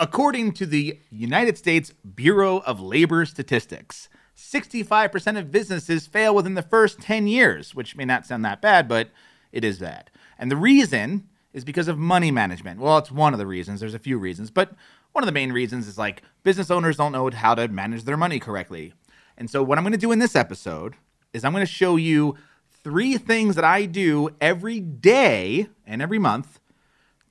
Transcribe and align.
According 0.00 0.52
to 0.52 0.64
the 0.64 0.98
United 1.10 1.58
States 1.58 1.92
Bureau 2.14 2.60
of 2.60 2.80
Labor 2.80 3.26
Statistics, 3.26 4.08
65% 4.34 5.38
of 5.38 5.52
businesses 5.52 6.06
fail 6.06 6.34
within 6.34 6.54
the 6.54 6.62
first 6.62 7.00
10 7.00 7.26
years, 7.26 7.74
which 7.74 7.94
may 7.94 8.06
not 8.06 8.24
sound 8.24 8.42
that 8.46 8.62
bad, 8.62 8.88
but 8.88 9.10
it 9.52 9.62
is 9.62 9.78
bad. 9.78 10.10
And 10.38 10.50
the 10.50 10.56
reason 10.56 11.28
is 11.52 11.66
because 11.66 11.86
of 11.86 11.98
money 11.98 12.30
management. 12.30 12.80
Well, 12.80 12.96
it's 12.96 13.10
one 13.10 13.34
of 13.34 13.38
the 13.38 13.46
reasons. 13.46 13.80
There's 13.80 13.92
a 13.92 13.98
few 13.98 14.16
reasons, 14.16 14.50
but 14.50 14.72
one 15.12 15.22
of 15.22 15.26
the 15.26 15.32
main 15.32 15.52
reasons 15.52 15.86
is 15.86 15.98
like 15.98 16.22
business 16.44 16.70
owners 16.70 16.96
don't 16.96 17.12
know 17.12 17.28
how 17.28 17.54
to 17.54 17.68
manage 17.68 18.04
their 18.04 18.16
money 18.16 18.40
correctly. 18.40 18.94
And 19.36 19.50
so, 19.50 19.62
what 19.62 19.76
I'm 19.76 19.84
going 19.84 19.92
to 19.92 19.98
do 19.98 20.12
in 20.12 20.18
this 20.18 20.34
episode 20.34 20.94
is 21.34 21.44
I'm 21.44 21.52
going 21.52 21.66
to 21.66 21.70
show 21.70 21.96
you 21.96 22.36
three 22.82 23.18
things 23.18 23.54
that 23.54 23.64
I 23.64 23.84
do 23.84 24.30
every 24.40 24.80
day 24.80 25.68
and 25.86 26.00
every 26.00 26.18
month 26.18 26.58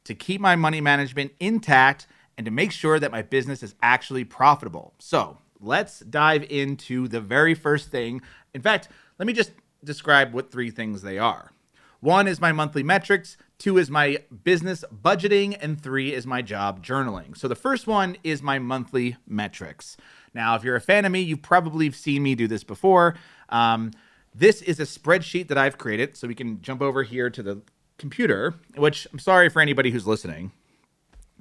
to 0.04 0.14
keep 0.14 0.40
my 0.40 0.56
money 0.56 0.82
management 0.82 1.32
intact 1.40 2.06
and 2.40 2.46
to 2.46 2.52
make 2.52 2.72
sure 2.72 3.02
that 3.02 3.12
my 3.12 3.22
business 3.22 3.62
is 3.62 3.76
actually 3.82 4.24
profitable. 4.24 4.94
So, 4.98 5.40
let's 5.60 6.00
dive 6.00 6.46
into 6.50 7.10
the 7.10 7.20
very 7.20 7.54
first 7.54 7.92
thing. 7.92 8.22
In 8.54 8.62
fact, 8.62 8.88
let 9.18 9.28
me 9.28 9.34
just 9.34 9.52
describe 9.84 10.34
what 10.34 10.50
three 10.50 10.72
things 10.72 11.02
they 11.02 11.18
are. 11.18 11.52
One 12.00 12.30
is 12.30 12.40
my 12.40 12.54
monthly 12.54 12.82
metrics, 12.82 13.36
two 13.58 13.78
is 13.78 13.92
my 13.92 14.20
business 14.46 14.86
budgeting, 15.04 15.58
and 15.60 15.82
three 15.82 16.14
is 16.14 16.26
my 16.26 16.42
job 16.42 16.82
journaling. 16.82 17.36
So 17.36 17.50
the 17.50 17.56
first 17.56 17.88
one 17.88 18.16
is 18.24 18.42
my 18.42 18.58
monthly 18.58 19.18
metrics. 19.28 19.98
Now, 20.34 20.56
if 20.56 20.64
you're 20.64 20.78
a 20.78 20.82
fan 20.82 21.04
of 21.04 21.12
me, 21.12 21.20
you've 21.20 21.42
probably 21.42 21.92
seen 21.92 22.24
me 22.24 22.36
do 22.36 22.48
this 22.48 22.64
before. 22.64 23.16
Um, 23.50 23.92
this 24.34 24.62
is 24.62 24.80
a 24.80 24.84
spreadsheet 24.84 25.50
that 25.50 25.58
I've 25.58 25.78
created. 25.78 26.16
So 26.16 26.26
we 26.26 26.36
can 26.36 26.62
jump 26.62 26.82
over 26.82 27.04
here 27.04 27.30
to 27.32 27.44
the 27.44 27.62
computer, 27.98 28.54
which 28.78 29.08
I'm 29.12 29.20
sorry 29.20 29.50
for 29.50 29.62
anybody 29.62 29.92
who's 29.92 30.08
listening, 30.08 30.54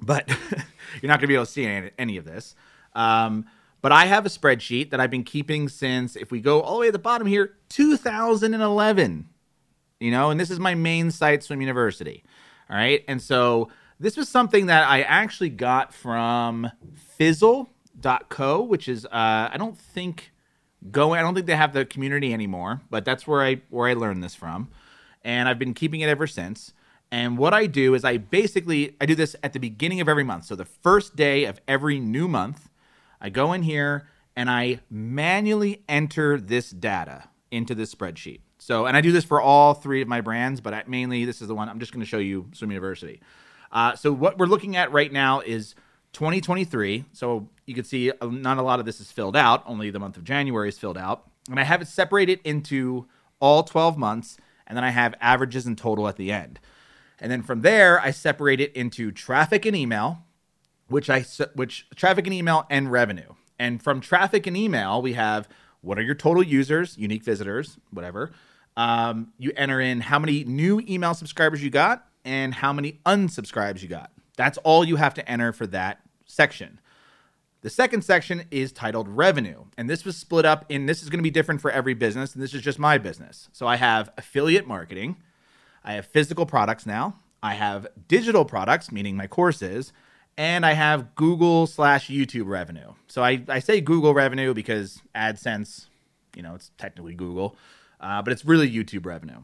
but 0.01 0.27
you're 1.01 1.09
not 1.09 1.19
going 1.19 1.21
to 1.21 1.27
be 1.27 1.35
able 1.35 1.45
to 1.45 1.51
see 1.51 1.65
any, 1.65 1.91
any 1.97 2.17
of 2.17 2.25
this. 2.25 2.55
Um, 2.93 3.45
but 3.81 3.91
I 3.91 4.05
have 4.05 4.25
a 4.25 4.29
spreadsheet 4.29 4.89
that 4.89 4.99
I've 4.99 5.11
been 5.11 5.23
keeping 5.23 5.69
since, 5.69 6.15
if 6.15 6.31
we 6.31 6.41
go 6.41 6.61
all 6.61 6.75
the 6.75 6.79
way 6.81 6.87
at 6.87 6.93
the 6.93 6.99
bottom 6.99 7.27
here, 7.27 7.55
2011 7.69 9.29
you 9.99 10.11
know, 10.11 10.29
and 10.29 10.39
this 10.39 10.49
is 10.49 10.59
my 10.59 10.75
main 10.75 11.11
site, 11.11 11.43
Swim 11.43 11.61
University. 11.61 12.23
All 12.69 12.75
right. 12.75 13.03
And 13.07 13.21
so 13.21 13.69
this 13.99 14.15
was 14.15 14.29
something 14.29 14.67
that 14.67 14.87
I 14.87 15.01
actually 15.01 15.49
got 15.49 15.93
from 15.93 16.71
fizzle.co, 17.17 18.61
which 18.61 18.87
is, 18.87 19.05
uh, 19.05 19.09
I 19.51 19.55
don't 19.57 19.77
think 19.77 20.31
going, 20.91 21.19
I 21.19 21.23
don't 21.23 21.33
think 21.33 21.47
they 21.47 21.55
have 21.55 21.73
the 21.73 21.85
community 21.85 22.33
anymore, 22.33 22.81
but 22.89 23.03
that's 23.03 23.27
where 23.27 23.41
I, 23.41 23.61
where 23.69 23.89
I 23.89 23.93
learned 23.93 24.23
this 24.23 24.35
from. 24.35 24.69
And 25.23 25.49
I've 25.49 25.59
been 25.59 25.73
keeping 25.73 25.99
it 25.99 26.07
ever 26.07 26.27
since. 26.27 26.73
And 27.11 27.37
what 27.37 27.53
I 27.53 27.65
do 27.65 27.95
is 27.95 28.03
I 28.03 28.17
basically, 28.17 28.95
I 29.01 29.05
do 29.05 29.15
this 29.15 29.35
at 29.43 29.53
the 29.53 29.59
beginning 29.59 29.99
of 29.99 30.07
every 30.07 30.23
month. 30.23 30.45
So 30.45 30.55
the 30.55 30.65
first 30.65 31.15
day 31.15 31.45
of 31.45 31.59
every 31.67 31.99
new 31.99 32.27
month, 32.27 32.69
I 33.19 33.29
go 33.29 33.53
in 33.53 33.63
here 33.63 34.07
and 34.35 34.49
I 34.49 34.79
manually 34.89 35.83
enter 35.89 36.39
this 36.39 36.69
data 36.69 37.29
into 37.51 37.73
this 37.73 37.93
spreadsheet. 37.93 38.41
So, 38.59 38.85
and 38.85 38.95
I 38.95 39.01
do 39.01 39.11
this 39.11 39.23
for 39.23 39.41
all 39.41 39.73
three 39.73 40.01
of 40.01 40.07
my 40.07 40.21
brands, 40.21 40.61
but 40.61 40.73
I, 40.73 40.83
mainly 40.85 41.25
this 41.25 41.41
is 41.41 41.47
the 41.47 41.55
one 41.55 41.69
I'm 41.69 41.79
just 41.79 41.91
going 41.91 42.01
to 42.01 42.05
show 42.05 42.19
you 42.19 42.47
Swim 42.53 42.71
University. 42.71 43.21
Uh, 43.71 43.95
so, 43.95 44.11
what 44.11 44.37
we're 44.37 44.47
looking 44.47 44.75
at 44.75 44.91
right 44.91 45.11
now 45.11 45.39
is 45.39 45.75
2023. 46.13 47.05
So, 47.13 47.49
you 47.65 47.73
can 47.73 47.85
see 47.85 48.11
uh, 48.11 48.27
not 48.27 48.57
a 48.57 48.61
lot 48.61 48.79
of 48.79 48.85
this 48.85 48.99
is 48.99 49.11
filled 49.11 49.35
out, 49.35 49.63
only 49.65 49.89
the 49.89 49.99
month 49.99 50.17
of 50.17 50.23
January 50.23 50.69
is 50.69 50.77
filled 50.77 50.97
out. 50.97 51.29
And 51.49 51.59
I 51.59 51.63
have 51.63 51.81
it 51.81 51.87
separated 51.87 52.41
into 52.43 53.07
all 53.39 53.63
12 53.63 53.97
months, 53.97 54.37
and 54.67 54.75
then 54.77 54.83
I 54.83 54.89
have 54.89 55.15
averages 55.21 55.65
and 55.65 55.77
total 55.77 56.07
at 56.07 56.17
the 56.17 56.31
end. 56.31 56.59
And 57.21 57.31
then 57.31 57.41
from 57.41 57.61
there, 57.61 57.99
I 57.99 58.11
separate 58.11 58.59
it 58.59 58.73
into 58.73 59.11
traffic 59.11 59.65
and 59.65 59.75
email, 59.75 60.23
which 60.87 61.09
I 61.09 61.21
which 61.53 61.87
traffic 61.95 62.25
and 62.27 62.33
email 62.33 62.65
and 62.69 62.91
revenue. 62.91 63.33
And 63.57 63.81
from 63.81 63.99
traffic 63.99 64.47
and 64.47 64.55
email, 64.55 65.01
we 65.01 65.13
have 65.13 65.49
what 65.81 65.97
are 65.99 66.01
your 66.01 66.15
total 66.15 66.43
users, 66.43 66.97
unique 66.97 67.23
visitors, 67.23 67.77
whatever. 67.91 68.31
Um, 68.77 69.33
you 69.37 69.51
enter 69.55 69.81
in 69.81 70.01
how 70.01 70.19
many 70.19 70.43
new 70.45 70.81
email 70.87 71.13
subscribers 71.13 71.61
you 71.61 71.69
got 71.69 72.05
and 72.23 72.53
how 72.53 72.71
many 72.71 72.99
unsubscribes 73.05 73.81
you 73.81 73.89
got. 73.89 74.11
That's 74.37 74.57
all 74.59 74.85
you 74.85 74.95
have 74.95 75.13
to 75.15 75.29
enter 75.29 75.51
for 75.51 75.67
that 75.67 75.99
section. 76.25 76.79
The 77.61 77.69
second 77.69 78.03
section 78.03 78.43
is 78.51 78.71
titled 78.71 79.09
revenue. 79.09 79.65
And 79.77 79.89
this 79.89 80.05
was 80.05 80.15
split 80.15 80.45
up 80.45 80.65
in 80.69 80.85
this 80.85 81.03
is 81.03 81.09
going 81.09 81.19
to 81.19 81.23
be 81.23 81.29
different 81.29 81.59
for 81.59 81.71
every 81.71 81.93
business. 81.93 82.33
And 82.33 82.41
this 82.41 82.53
is 82.53 82.61
just 82.61 82.79
my 82.79 82.97
business. 82.97 83.49
So 83.51 83.67
I 83.67 83.75
have 83.75 84.11
affiliate 84.17 84.65
marketing, 84.65 85.17
I 85.83 85.93
have 85.93 86.05
physical 86.05 86.45
products 86.45 86.85
now, 86.85 87.19
I 87.41 87.53
have 87.53 87.87
digital 88.07 88.45
products, 88.45 88.91
meaning 88.91 89.15
my 89.15 89.27
courses, 89.27 89.93
and 90.37 90.65
I 90.65 90.73
have 90.73 91.15
Google 91.15 91.67
slash 91.67 92.09
YouTube 92.09 92.47
revenue. 92.47 92.93
So 93.07 93.23
I, 93.23 93.43
I 93.47 93.59
say 93.59 93.81
Google 93.81 94.13
revenue 94.13 94.53
because 94.53 95.01
AdSense, 95.15 95.87
you 96.35 96.41
know, 96.43 96.55
it's 96.55 96.71
technically 96.77 97.15
Google 97.15 97.55
uh, 97.99 98.21
but 98.21 98.31
it's 98.31 98.45
really 98.45 98.69
YouTube 98.69 99.05
revenue. 99.05 99.41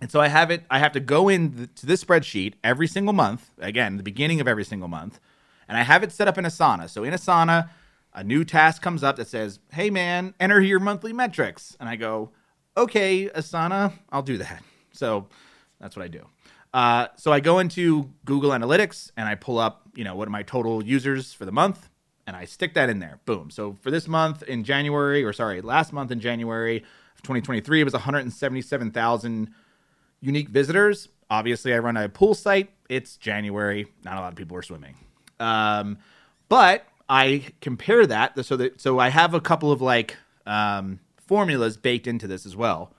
And 0.00 0.10
so 0.10 0.20
I 0.20 0.28
have 0.28 0.50
it. 0.50 0.64
I 0.70 0.78
have 0.78 0.92
to 0.92 1.00
go 1.00 1.28
into 1.28 1.86
this 1.86 2.02
spreadsheet 2.02 2.54
every 2.64 2.86
single 2.86 3.12
month. 3.12 3.50
Again, 3.58 3.96
the 3.96 4.02
beginning 4.02 4.40
of 4.40 4.48
every 4.48 4.64
single 4.64 4.88
month, 4.88 5.20
and 5.68 5.76
I 5.76 5.82
have 5.82 6.02
it 6.02 6.10
set 6.10 6.26
up 6.26 6.38
in 6.38 6.44
Asana. 6.44 6.88
So 6.88 7.04
in 7.04 7.12
Asana, 7.12 7.68
a 8.14 8.24
new 8.24 8.44
task 8.44 8.80
comes 8.80 9.02
up 9.02 9.16
that 9.16 9.28
says, 9.28 9.58
"Hey 9.72 9.90
man, 9.90 10.34
enter 10.40 10.60
your 10.60 10.80
monthly 10.80 11.12
metrics," 11.12 11.76
and 11.78 11.88
I 11.88 11.96
go, 11.96 12.30
"Okay, 12.78 13.28
Asana, 13.28 13.92
I'll 14.10 14.22
do 14.22 14.38
that." 14.38 14.62
So 14.92 15.28
that's 15.80 15.96
what 15.96 16.04
I 16.04 16.08
do. 16.08 16.26
Uh, 16.72 17.08
so 17.16 17.32
I 17.32 17.40
go 17.40 17.58
into 17.58 18.10
Google 18.24 18.50
Analytics 18.50 19.10
and 19.16 19.28
I 19.28 19.34
pull 19.34 19.58
up, 19.58 19.82
you 19.94 20.04
know, 20.04 20.14
what 20.14 20.28
are 20.28 20.30
my 20.30 20.42
total 20.42 20.84
users 20.84 21.32
for 21.32 21.44
the 21.44 21.52
month, 21.52 21.88
and 22.26 22.36
I 22.36 22.44
stick 22.44 22.74
that 22.74 22.88
in 22.88 23.00
there. 23.00 23.18
Boom. 23.24 23.50
So 23.50 23.76
for 23.80 23.90
this 23.90 24.06
month 24.06 24.42
in 24.44 24.62
January, 24.62 25.24
or 25.24 25.32
sorry, 25.32 25.60
last 25.60 25.92
month 25.92 26.10
in 26.10 26.20
January, 26.20 26.76
of 26.76 27.22
2023, 27.22 27.80
it 27.80 27.84
was 27.84 27.92
177,000 27.92 29.50
unique 30.20 30.48
visitors. 30.48 31.08
Obviously, 31.28 31.74
I 31.74 31.78
run 31.78 31.96
a 31.96 32.08
pool 32.08 32.34
site. 32.34 32.70
It's 32.88 33.16
January. 33.16 33.86
Not 34.04 34.16
a 34.16 34.20
lot 34.20 34.32
of 34.32 34.36
people 34.36 34.56
are 34.56 34.62
swimming. 34.62 34.96
Um, 35.38 35.98
but 36.48 36.84
I 37.08 37.44
compare 37.60 38.06
that 38.06 38.44
so 38.44 38.56
that 38.56 38.80
so 38.80 38.98
I 38.98 39.08
have 39.08 39.34
a 39.34 39.40
couple 39.40 39.72
of 39.72 39.80
like 39.80 40.16
um, 40.46 41.00
formulas 41.26 41.76
baked 41.76 42.06
into 42.06 42.26
this 42.26 42.46
as 42.46 42.56
well. 42.56 42.92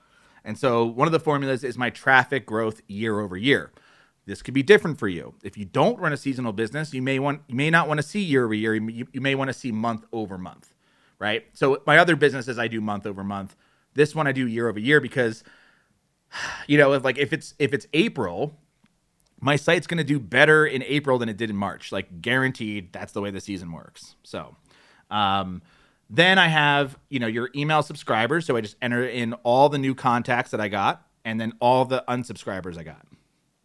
And 0.44 0.58
so 0.58 0.84
one 0.84 1.06
of 1.06 1.12
the 1.12 1.20
formulas 1.20 1.64
is 1.64 1.78
my 1.78 1.90
traffic 1.90 2.46
growth 2.46 2.82
year 2.88 3.20
over 3.20 3.36
year. 3.36 3.72
This 4.26 4.42
could 4.42 4.54
be 4.54 4.62
different 4.62 4.98
for 4.98 5.08
you. 5.08 5.34
If 5.42 5.58
you 5.58 5.64
don't 5.64 5.98
run 5.98 6.12
a 6.12 6.16
seasonal 6.16 6.52
business, 6.52 6.94
you 6.94 7.02
may 7.02 7.18
want 7.18 7.42
you 7.48 7.56
may 7.56 7.70
not 7.70 7.88
want 7.88 7.98
to 7.98 8.06
see 8.06 8.20
year 8.20 8.44
over 8.44 8.54
year. 8.54 8.74
You, 8.74 9.06
you 9.12 9.20
may 9.20 9.34
want 9.34 9.48
to 9.48 9.54
see 9.54 9.72
month 9.72 10.04
over 10.12 10.38
month, 10.38 10.74
right? 11.18 11.46
So 11.54 11.82
my 11.86 11.98
other 11.98 12.14
businesses 12.14 12.58
I 12.58 12.68
do 12.68 12.80
month 12.80 13.06
over 13.06 13.24
month. 13.24 13.56
This 13.94 14.14
one 14.14 14.26
I 14.26 14.32
do 14.32 14.46
year 14.46 14.68
over 14.68 14.78
year 14.78 15.00
because 15.00 15.42
you 16.66 16.78
know, 16.78 16.92
if 16.92 17.04
like 17.04 17.18
if 17.18 17.32
it's 17.32 17.54
if 17.58 17.72
it's 17.72 17.86
April, 17.92 18.58
my 19.40 19.56
site's 19.56 19.86
going 19.86 19.98
to 19.98 20.04
do 20.04 20.20
better 20.20 20.66
in 20.66 20.82
April 20.84 21.18
than 21.18 21.28
it 21.28 21.36
did 21.36 21.50
in 21.50 21.56
March. 21.56 21.90
Like 21.90 22.22
guaranteed, 22.22 22.92
that's 22.92 23.12
the 23.12 23.20
way 23.20 23.30
the 23.30 23.40
season 23.40 23.72
works. 23.72 24.14
So, 24.22 24.56
um, 25.10 25.62
then 26.14 26.38
I 26.38 26.48
have 26.48 26.98
you 27.08 27.18
know 27.18 27.26
your 27.26 27.48
email 27.56 27.82
subscribers. 27.82 28.44
So 28.44 28.56
I 28.56 28.60
just 28.60 28.76
enter 28.82 29.04
in 29.04 29.32
all 29.42 29.70
the 29.70 29.78
new 29.78 29.94
contacts 29.94 30.50
that 30.50 30.60
I 30.60 30.68
got, 30.68 31.06
and 31.24 31.40
then 31.40 31.54
all 31.58 31.86
the 31.86 32.04
unsubscribers 32.06 32.76
I 32.76 32.82
got, 32.82 33.06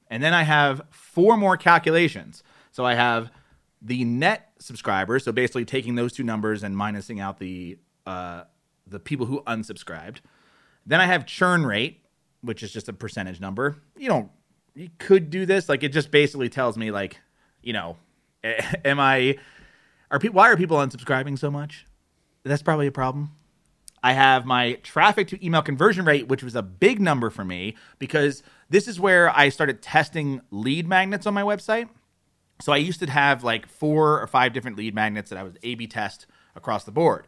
and 0.08 0.24
then 0.24 0.34
I 0.34 0.44
have 0.44 0.81
four 0.90 1.35
more 1.35 1.58
calculations. 1.58 2.44
So 2.72 2.85
I 2.85 2.96
have 2.96 3.31
the 3.81 4.06
net 4.06 4.50
subscribers. 4.59 5.25
So 5.25 5.34
basically 5.34 5.66
taking 5.66 5.96
those 5.96 6.13
two 6.13 6.24
numbers 6.24 6.63
and 6.63 6.74
minusing 6.74 7.22
out 7.22 7.38
the 7.38 7.78
uh, 8.06 8.44
the 8.88 9.00
people 9.00 9.25
who 9.25 9.41
unsubscribed. 9.41 10.22
Then 10.85 11.02
I 11.02 11.06
have 11.06 11.25
churn 11.25 11.66
rate, 11.66 12.02
which 12.40 12.64
is 12.64 12.72
just 12.72 12.88
a 12.88 12.94
percentage 12.94 13.41
number. 13.41 13.75
You 13.97 14.08
don't 14.08 14.31
you 14.74 14.90
could 15.00 15.29
do 15.29 15.46
this 15.46 15.68
like 15.68 15.84
it 15.84 15.90
just 15.90 16.12
basically 16.12 16.47
tells 16.47 16.78
me 16.78 16.91
like, 16.91 17.19
you 17.62 17.74
know, 17.74 17.97
am 18.44 19.02
I 19.02 19.38
are 20.09 20.20
people 20.20 20.38
why 20.38 20.50
are 20.50 20.55
people 20.55 20.78
unsubscribing 20.78 21.38
so 21.38 21.52
much? 21.52 21.85
That's 22.47 22.64
probably 22.64 22.88
a 22.88 22.91
problem. 22.91 23.32
I 24.03 24.14
have 24.14 24.46
my 24.46 24.73
traffic 24.84 25.28
to 25.29 25.46
email 25.46 25.61
conversion 25.61 26.05
rate, 26.05 26.28
which 26.28 26.44
was 26.44 26.55
a 26.55 26.61
big 26.61 26.99
number 26.99 27.29
for 27.29 27.44
me 27.44 27.76
because 27.99 28.44
this 28.70 28.88
is 28.88 28.99
where 28.99 29.35
I 29.35 29.49
started 29.49 29.82
testing 29.82 30.41
lead 30.52 30.88
magnets 30.88 31.26
on 31.26 31.34
my 31.34 31.41
website. 31.41 31.90
So 32.61 32.72
I 32.72 32.78
used 32.78 32.99
to 32.99 33.09
have 33.09 33.44
like 33.44 33.67
four 33.67 34.22
or 34.22 34.28
five 34.28 34.53
different 34.53 34.78
lead 34.78 34.96
magnets 34.96 35.29
that 35.29 35.40
I 35.40 35.44
would 35.44 35.59
A 35.64 35.76
B 35.76 35.88
test 35.88 36.28
across 36.55 36.84
the 36.84 36.91
board 36.91 37.28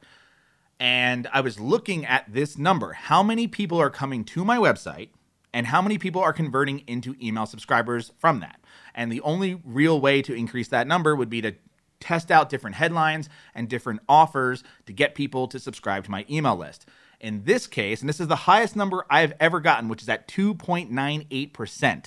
and 0.80 1.28
I 1.34 1.42
was 1.42 1.60
looking 1.60 2.06
at 2.06 2.26
this 2.32 2.58
number. 2.58 2.94
How 2.94 3.22
many 3.22 3.48
people 3.48 3.80
are 3.80 3.90
coming 3.90 4.24
to 4.26 4.46
my 4.46 4.58
website 4.58 5.10
and 5.54 5.68
how 5.68 5.82
many 5.82 5.98
people 5.98 6.22
are 6.22 6.32
converting 6.32 6.80
into 6.88 7.16
email 7.22 7.46
subscribers 7.46 8.12
from 8.18 8.40
that? 8.40 8.60
And 8.96 9.12
the 9.12 9.22
only 9.22 9.60
real 9.66 10.00
way 10.00 10.22
to 10.22 10.34
increase 10.34 10.70
that 10.70 10.88
number 10.88 11.16
would 11.16 11.30
be 11.30 11.42
to 11.42 11.54
test 12.00 12.32
out 12.32 12.50
different 12.50 12.76
headlines 12.76 13.30
and 13.54 13.70
different 13.70 14.02
offers 14.08 14.64
to 14.86 14.94
get 14.94 15.16
people 15.16 15.48
to 15.48 15.60
subscribe 15.60 16.06
to 16.06 16.12
my 16.12 16.26
email 16.30 16.56
list. 16.56 16.86
In 17.20 17.44
this 17.44 17.68
case, 17.68 18.00
and 18.02 18.08
this 18.08 18.20
is 18.20 18.28
the 18.28 18.36
highest 18.36 18.76
number 18.76 19.06
I've 19.10 19.34
ever 19.40 19.60
gotten, 19.60 19.90
which 19.90 20.02
is 20.02 20.10
at 20.10 20.28
2.98%. 20.28 22.06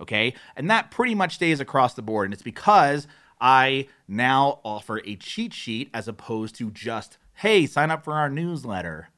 Okay. 0.00 0.34
And 0.56 0.70
that 0.70 0.90
pretty 0.90 1.14
much 1.14 1.34
stays 1.34 1.60
across 1.60 1.94
the 1.94 2.02
board. 2.02 2.26
And 2.26 2.34
it's 2.34 2.42
because 2.42 3.06
I 3.40 3.88
now 4.08 4.60
offer 4.64 5.00
a 5.04 5.16
cheat 5.16 5.52
sheet 5.52 5.90
as 5.92 6.08
opposed 6.08 6.54
to 6.56 6.70
just, 6.70 7.18
hey, 7.34 7.66
sign 7.66 7.90
up 7.90 8.04
for 8.04 8.14
our 8.14 8.28
newsletter. 8.28 9.08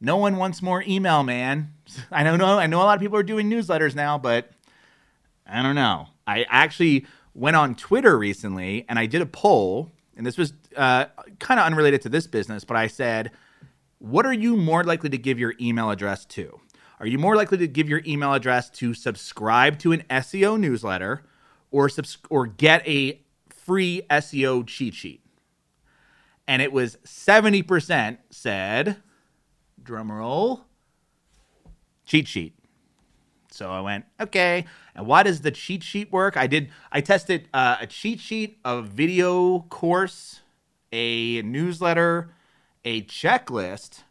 No 0.00 0.16
one 0.16 0.36
wants 0.36 0.62
more 0.62 0.84
email, 0.86 1.22
man. 1.22 1.72
I 2.10 2.22
don't 2.22 2.38
know. 2.38 2.58
I 2.58 2.66
know 2.66 2.78
a 2.78 2.84
lot 2.84 2.96
of 2.96 3.00
people 3.00 3.18
are 3.18 3.24
doing 3.24 3.50
newsletters 3.50 3.94
now, 3.94 4.18
but 4.18 4.50
I 5.46 5.62
don't 5.62 5.74
know. 5.74 6.08
I 6.26 6.44
actually 6.48 7.06
went 7.38 7.56
on 7.56 7.74
Twitter 7.74 8.18
recently 8.18 8.84
and 8.88 8.98
I 8.98 9.06
did 9.06 9.22
a 9.22 9.26
poll, 9.26 9.92
and 10.16 10.26
this 10.26 10.36
was 10.36 10.52
uh, 10.76 11.06
kind 11.38 11.60
of 11.60 11.66
unrelated 11.66 12.02
to 12.02 12.08
this 12.08 12.26
business, 12.26 12.64
but 12.64 12.76
I 12.76 12.88
said, 12.88 13.30
what 13.98 14.26
are 14.26 14.32
you 14.32 14.56
more 14.56 14.82
likely 14.84 15.08
to 15.10 15.18
give 15.18 15.38
your 15.38 15.54
email 15.60 15.90
address 15.90 16.24
to? 16.26 16.60
Are 17.00 17.06
you 17.06 17.18
more 17.18 17.36
likely 17.36 17.58
to 17.58 17.68
give 17.68 17.88
your 17.88 18.02
email 18.04 18.34
address 18.34 18.68
to 18.70 18.92
subscribe 18.92 19.78
to 19.80 19.92
an 19.92 20.02
SEO 20.10 20.58
newsletter 20.58 21.24
or 21.70 21.88
subs- 21.88 22.18
or 22.28 22.46
get 22.46 22.86
a 22.88 23.20
free 23.48 24.02
SEO 24.10 24.66
cheat 24.66 24.94
sheet? 24.94 25.22
And 26.48 26.60
it 26.60 26.72
was 26.72 26.96
70% 27.04 28.18
said, 28.30 28.96
drumroll, 29.80 30.62
cheat 32.04 32.26
sheet. 32.26 32.57
So 33.58 33.68
I 33.72 33.80
went, 33.80 34.04
okay. 34.20 34.66
And 34.94 35.04
why 35.04 35.24
does 35.24 35.40
the 35.40 35.50
cheat 35.50 35.82
sheet 35.82 36.12
work? 36.12 36.36
I 36.36 36.46
did, 36.46 36.70
I 36.92 37.00
tested 37.00 37.48
uh, 37.52 37.78
a 37.80 37.88
cheat 37.88 38.20
sheet, 38.20 38.60
a 38.64 38.80
video 38.80 39.66
course, 39.68 40.42
a 40.92 41.42
newsletter, 41.42 42.30
a 42.84 43.02
checklist. 43.02 44.04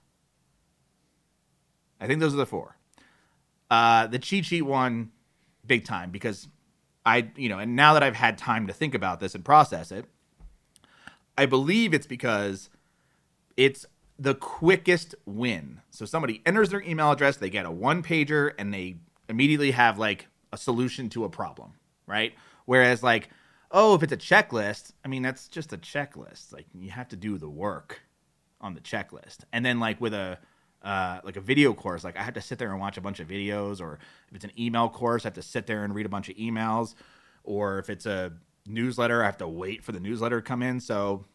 I 2.02 2.08
think 2.08 2.20
those 2.20 2.34
are 2.34 2.38
the 2.38 2.46
four. 2.46 2.76
Uh, 3.72 4.08
the 4.08 4.20
cheat 4.20 4.44
sheet 4.44 4.64
one, 4.64 5.12
big 5.66 5.86
time 5.86 6.12
because 6.12 6.50
I, 7.06 7.32
you 7.38 7.48
know, 7.48 7.58
and 7.58 7.74
now 7.74 7.94
that 7.94 8.04
I've 8.04 8.16
had 8.16 8.38
time 8.38 8.68
to 8.68 8.74
think 8.74 8.94
about 8.94 9.22
this 9.22 9.34
and 9.34 9.46
process 9.46 9.94
it, 9.94 10.04
I 11.38 11.46
believe 11.46 11.94
it's 11.94 12.08
because 12.08 12.70
it's 13.56 13.86
the 14.20 14.36
quickest 14.36 15.16
win. 15.26 15.80
So 15.90 16.04
somebody 16.04 16.42
enters 16.46 16.70
their 16.70 16.82
email 16.82 17.12
address, 17.12 17.38
they 17.38 17.50
get 17.50 17.66
a 17.66 17.72
one 17.72 18.04
pager, 18.04 18.52
and 18.58 18.74
they 18.74 18.98
immediately 19.30 19.72
have 19.72 19.98
like 19.98 20.28
a 20.52 20.58
solution 20.58 21.10
to 21.10 21.26
a 21.26 21.30
problem, 21.30 21.74
right? 22.06 22.34
Whereas 22.66 23.04
like, 23.04 23.30
oh, 23.72 23.96
if 23.96 24.04
it's 24.04 24.14
a 24.14 24.18
checklist, 24.18 24.94
I 25.04 25.08
mean 25.08 25.22
that's 25.22 25.48
just 25.48 25.74
a 25.74 25.78
checklist. 25.78 26.54
Like 26.54 26.66
you 26.74 26.92
have 26.92 27.10
to 27.10 27.16
do 27.16 27.38
the 27.38 27.50
work 27.50 28.02
on 28.62 28.74
the 28.74 28.82
checklist. 28.82 29.40
And 29.52 29.66
then 29.66 29.80
like 29.80 30.00
with 30.02 30.14
a 30.14 30.40
uh, 30.84 31.20
like 31.24 31.36
a 31.36 31.42
video 31.42 31.74
course, 31.74 32.04
like 32.04 32.18
I 32.18 32.24
have 32.24 32.36
to 32.36 32.42
sit 32.42 32.60
there 32.60 32.72
and 32.72 32.80
watch 32.80 32.98
a 32.98 33.02
bunch 33.02 33.20
of 33.20 33.28
videos, 33.28 33.82
or 33.82 34.00
if 34.30 34.36
it's 34.36 34.46
an 34.46 34.52
email 34.60 34.90
course, 34.90 35.26
I 35.26 35.28
have 35.28 35.34
to 35.34 35.42
sit 35.42 35.68
there 35.68 35.84
and 35.84 35.94
read 35.94 36.06
a 36.06 36.10
bunch 36.10 36.30
of 36.30 36.36
emails, 36.38 36.94
or 37.44 37.80
if 37.80 37.90
it's 37.90 38.06
a 38.06 38.34
newsletter, 38.66 39.24
I 39.24 39.26
have 39.26 39.38
to 39.38 39.48
wait 39.48 39.84
for 39.84 39.92
the 39.92 40.00
newsletter 40.00 40.40
to 40.40 40.48
come 40.48 40.62
in. 40.62 40.80
So 40.80 41.26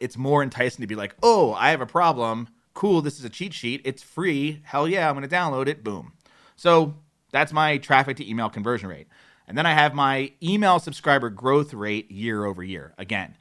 it's 0.00 0.16
more 0.16 0.42
enticing 0.42 0.82
to 0.82 0.86
be 0.86 0.94
like, 0.94 1.14
oh, 1.22 1.54
I 1.54 1.70
have 1.70 1.80
a 1.80 1.86
problem. 1.86 2.48
Cool, 2.74 3.00
this 3.00 3.18
is 3.18 3.24
a 3.24 3.30
cheat 3.30 3.54
sheet. 3.54 3.80
It's 3.84 4.02
free. 4.02 4.60
Hell 4.64 4.86
yeah, 4.86 5.08
I'm 5.08 5.16
going 5.16 5.26
to 5.26 5.34
download 5.34 5.68
it. 5.68 5.82
Boom. 5.82 6.12
So 6.56 6.96
that's 7.36 7.52
my 7.52 7.76
traffic 7.76 8.16
to 8.16 8.28
email 8.28 8.48
conversion 8.48 8.88
rate. 8.88 9.08
And 9.46 9.58
then 9.58 9.66
I 9.66 9.74
have 9.74 9.94
my 9.94 10.32
email 10.42 10.78
subscriber 10.78 11.28
growth 11.28 11.74
rate 11.74 12.10
year 12.10 12.46
over 12.46 12.64
year. 12.64 12.94
Again, 12.96 13.36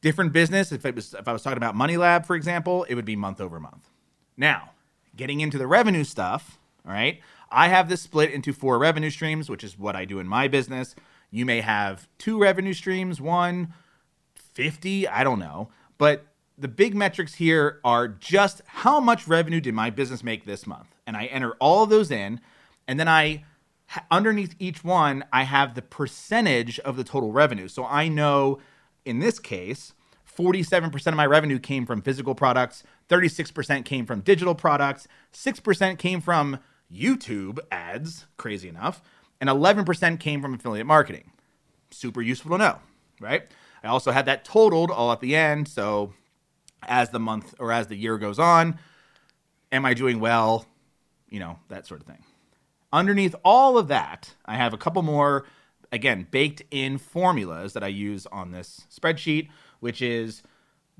different 0.00 0.32
business. 0.32 0.72
If 0.72 0.86
it 0.86 0.94
was 0.94 1.12
if 1.12 1.28
I 1.28 1.32
was 1.32 1.42
talking 1.42 1.58
about 1.58 1.74
Money 1.76 1.98
Lab, 1.98 2.24
for 2.24 2.34
example, 2.34 2.84
it 2.84 2.94
would 2.94 3.04
be 3.04 3.16
month 3.16 3.38
over 3.38 3.60
month. 3.60 3.90
Now, 4.38 4.70
getting 5.14 5.40
into 5.40 5.58
the 5.58 5.66
revenue 5.66 6.02
stuff, 6.02 6.58
all 6.86 6.92
right, 6.92 7.20
I 7.50 7.68
have 7.68 7.90
this 7.90 8.00
split 8.00 8.30
into 8.32 8.54
four 8.54 8.78
revenue 8.78 9.10
streams, 9.10 9.50
which 9.50 9.62
is 9.62 9.78
what 9.78 9.94
I 9.94 10.06
do 10.06 10.18
in 10.18 10.26
my 10.26 10.48
business. 10.48 10.94
You 11.30 11.44
may 11.44 11.60
have 11.60 12.08
two 12.16 12.40
revenue 12.40 12.72
streams, 12.72 13.20
one 13.20 13.74
50, 14.34 15.06
I 15.06 15.22
don't 15.22 15.38
know. 15.38 15.68
But 15.98 16.24
the 16.56 16.68
big 16.68 16.94
metrics 16.94 17.34
here 17.34 17.80
are 17.84 18.08
just 18.08 18.62
how 18.66 18.98
much 18.98 19.28
revenue 19.28 19.60
did 19.60 19.74
my 19.74 19.90
business 19.90 20.24
make 20.24 20.46
this 20.46 20.66
month? 20.66 20.88
And 21.06 21.16
I 21.16 21.26
enter 21.26 21.52
all 21.60 21.84
of 21.84 21.90
those 21.90 22.10
in, 22.10 22.40
and 22.90 22.98
then 22.98 23.06
I 23.06 23.44
underneath 24.10 24.56
each 24.58 24.82
one, 24.82 25.24
I 25.32 25.44
have 25.44 25.74
the 25.76 25.82
percentage 25.82 26.80
of 26.80 26.96
the 26.96 27.04
total 27.04 27.30
revenue. 27.30 27.68
So 27.68 27.84
I 27.84 28.08
know 28.08 28.58
in 29.04 29.20
this 29.20 29.38
case, 29.38 29.92
47% 30.36 31.06
of 31.06 31.14
my 31.14 31.24
revenue 31.24 31.60
came 31.60 31.86
from 31.86 32.02
physical 32.02 32.34
products, 32.34 32.82
36% 33.08 33.84
came 33.84 34.06
from 34.06 34.22
digital 34.22 34.56
products, 34.56 35.06
6% 35.32 35.98
came 35.98 36.20
from 36.20 36.58
YouTube 36.92 37.60
ads, 37.70 38.26
crazy 38.36 38.68
enough, 38.68 39.02
and 39.40 39.48
11% 39.48 40.18
came 40.18 40.42
from 40.42 40.54
affiliate 40.54 40.86
marketing. 40.86 41.30
Super 41.92 42.22
useful 42.22 42.50
to 42.50 42.58
know, 42.58 42.78
right? 43.20 43.44
I 43.84 43.86
also 43.88 44.10
had 44.10 44.26
that 44.26 44.44
totaled 44.44 44.90
all 44.90 45.12
at 45.12 45.20
the 45.20 45.36
end. 45.36 45.68
So 45.68 46.12
as 46.82 47.10
the 47.10 47.20
month 47.20 47.54
or 47.60 47.70
as 47.70 47.86
the 47.86 47.96
year 47.96 48.18
goes 48.18 48.40
on, 48.40 48.80
am 49.70 49.86
I 49.86 49.94
doing 49.94 50.18
well? 50.18 50.66
You 51.28 51.38
know, 51.38 51.60
that 51.68 51.86
sort 51.86 52.00
of 52.00 52.08
thing. 52.08 52.24
Underneath 52.92 53.34
all 53.44 53.78
of 53.78 53.88
that, 53.88 54.34
I 54.44 54.56
have 54.56 54.74
a 54.74 54.78
couple 54.78 55.02
more, 55.02 55.46
again, 55.92 56.26
baked 56.30 56.62
in 56.70 56.98
formulas 56.98 57.72
that 57.72 57.84
I 57.84 57.88
use 57.88 58.26
on 58.26 58.50
this 58.50 58.86
spreadsheet, 58.90 59.48
which 59.78 60.02
is 60.02 60.42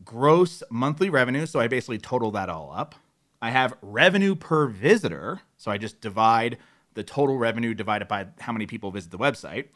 gross 0.05 0.63
monthly 0.71 1.11
revenue. 1.11 1.47
So 1.47 1.61
I 1.61 1.69
basically 1.69 1.99
total 1.99 2.31
that 2.33 2.49
all 2.49 2.73
up. 2.75 2.95
I 3.43 3.51
have 3.51 3.75
revenue 3.83 4.35
per 4.35 4.67
visitor. 4.67 5.41
So 5.57 5.71
I 5.71 5.79
just 5.79 6.01
divide 6.01 6.59
the 6.95 7.03
total 7.03 7.39
revenue 7.39 7.75
divided 7.75 8.09
by 8.09 8.29
how 8.41 8.53
many 8.53 8.67
people 8.67 8.91
visit 8.91 9.11
the 9.11 9.19
website. 9.19 9.69